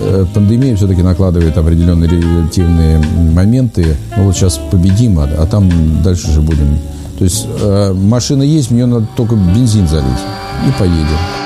э, 0.00 0.26
пандемия 0.32 0.76
все-таки 0.76 1.02
накладывает 1.02 1.56
определенные 1.56 2.10
релятивные 2.10 2.98
моменты. 3.32 3.96
Ну, 4.16 4.24
вот 4.24 4.36
сейчас 4.36 4.60
победим, 4.70 5.18
а, 5.18 5.24
а 5.24 5.46
там 5.46 6.02
дальше 6.02 6.30
же 6.30 6.40
будем. 6.40 6.78
То 7.18 7.24
есть 7.24 7.46
э, 7.60 7.92
машина 7.92 8.42
есть, 8.42 8.70
в 8.70 8.74
нее 8.74 8.86
надо 8.86 9.06
только 9.16 9.36
бензин 9.36 9.86
залить 9.86 10.08
и 10.68 10.78
поедем. 10.78 11.43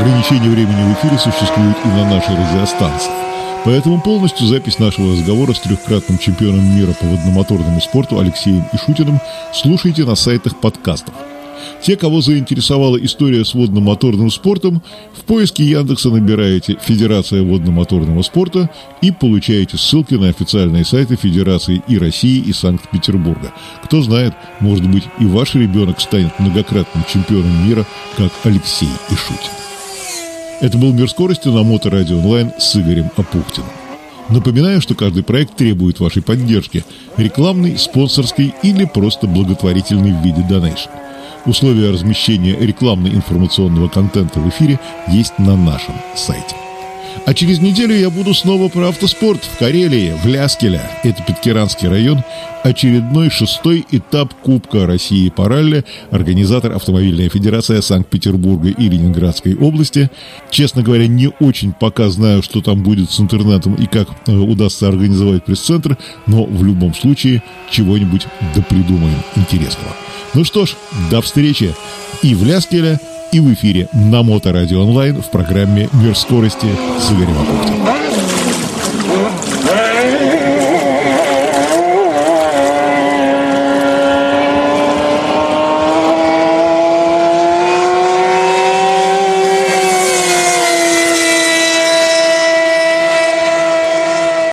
Ограничение 0.00 0.50
времени 0.50 0.94
в 0.94 0.98
эфире 0.98 1.18
существует 1.18 1.76
и 1.84 1.88
на 1.88 2.08
нашей 2.08 2.34
радиостанции. 2.34 3.10
Поэтому 3.66 4.00
полностью 4.00 4.46
запись 4.46 4.78
нашего 4.78 5.12
разговора 5.12 5.52
с 5.52 5.60
трехкратным 5.60 6.16
чемпионом 6.16 6.74
мира 6.74 6.94
по 6.98 7.04
водномоторному 7.04 7.82
спорту 7.82 8.18
Алексеем 8.18 8.64
Ишутиным 8.72 9.20
слушайте 9.52 10.06
на 10.06 10.14
сайтах 10.14 10.58
подкастов. 10.58 11.12
Те, 11.82 11.98
кого 11.98 12.22
заинтересовала 12.22 12.96
история 12.96 13.44
с 13.44 13.52
водно-моторным 13.52 14.30
спортом, 14.30 14.82
в 15.12 15.24
поиске 15.24 15.64
Яндекса 15.64 16.08
набираете 16.08 16.78
«Федерация 16.80 17.42
водно-моторного 17.42 18.22
спорта» 18.22 18.70
и 19.02 19.10
получаете 19.10 19.76
ссылки 19.76 20.14
на 20.14 20.30
официальные 20.30 20.86
сайты 20.86 21.16
Федерации 21.16 21.82
и 21.86 21.98
России, 21.98 22.40
и 22.40 22.54
Санкт-Петербурга. 22.54 23.52
Кто 23.84 24.00
знает, 24.00 24.32
может 24.60 24.88
быть 24.88 25.04
и 25.18 25.26
ваш 25.26 25.54
ребенок 25.56 26.00
станет 26.00 26.38
многократным 26.40 27.04
чемпионом 27.06 27.68
мира, 27.68 27.84
как 28.16 28.32
Алексей 28.44 28.88
Ишутин. 29.10 29.69
Это 30.60 30.76
был 30.76 30.92
«Мир 30.92 31.08
скорости» 31.08 31.48
на 31.48 31.62
Моторадио 31.62 32.18
онлайн 32.18 32.52
с 32.58 32.76
Игорем 32.76 33.10
Апухтиным. 33.16 33.70
Напоминаю, 34.28 34.82
что 34.82 34.94
каждый 34.94 35.22
проект 35.22 35.56
требует 35.56 36.00
вашей 36.00 36.22
поддержки– 36.22 36.84
рекламной, 37.16 37.78
спонсорской 37.78 38.54
или 38.62 38.84
просто 38.84 39.26
благотворительной 39.26 40.12
в 40.12 40.22
виде 40.22 40.44
донейшн. 40.48 40.90
Условия 41.46 41.90
размещения 41.90 42.54
рекламно-информационного 42.60 43.88
контента 43.88 44.38
в 44.38 44.48
эфире 44.50 44.78
есть 45.08 45.38
на 45.38 45.56
нашем 45.56 45.94
сайте. 46.14 46.54
А 47.26 47.34
через 47.34 47.60
неделю 47.60 47.94
я 47.94 48.10
буду 48.10 48.34
снова 48.34 48.68
про 48.68 48.88
автоспорт 48.88 49.44
в 49.44 49.58
Карелии, 49.58 50.14
в 50.22 50.26
Ляскеле. 50.26 50.80
Это 51.04 51.22
Питкеранский 51.22 51.88
район. 51.88 52.24
Очередной 52.64 53.30
шестой 53.30 53.86
этап 53.90 54.34
Кубка 54.34 54.86
России 54.86 55.28
по 55.28 55.48
ралли. 55.48 55.84
Организатор 56.10 56.72
Автомобильная 56.72 57.28
Федерация 57.28 57.82
Санкт-Петербурга 57.82 58.70
и 58.70 58.88
Ленинградской 58.88 59.54
области. 59.54 60.10
Честно 60.50 60.82
говоря, 60.82 61.06
не 61.06 61.30
очень 61.40 61.72
пока 61.72 62.08
знаю, 62.10 62.42
что 62.42 62.62
там 62.62 62.82
будет 62.82 63.10
с 63.10 63.20
интернетом 63.20 63.74
и 63.74 63.86
как 63.86 64.08
э, 64.26 64.32
удастся 64.32 64.88
организовать 64.88 65.44
пресс-центр, 65.44 65.96
но 66.26 66.44
в 66.44 66.64
любом 66.64 66.94
случае 66.94 67.42
чего-нибудь 67.70 68.26
да 68.54 68.62
придумаем 68.62 69.18
интересного. 69.36 69.94
Ну 70.34 70.44
что 70.44 70.66
ж, 70.66 70.76
до 71.10 71.20
встречи 71.20 71.74
и 72.22 72.34
в 72.34 72.44
Ляскеле, 72.44 73.00
и 73.32 73.40
в 73.40 73.52
эфире 73.54 73.88
на 73.92 74.22
Моторадио 74.22 74.82
Онлайн 74.82 75.20
в 75.20 75.30
программе 75.30 75.88
«Мир 75.92 76.16
скорости» 76.16 76.66
с 76.98 77.10
Игорем 77.10 77.38
Апухтиным. 77.38 78.09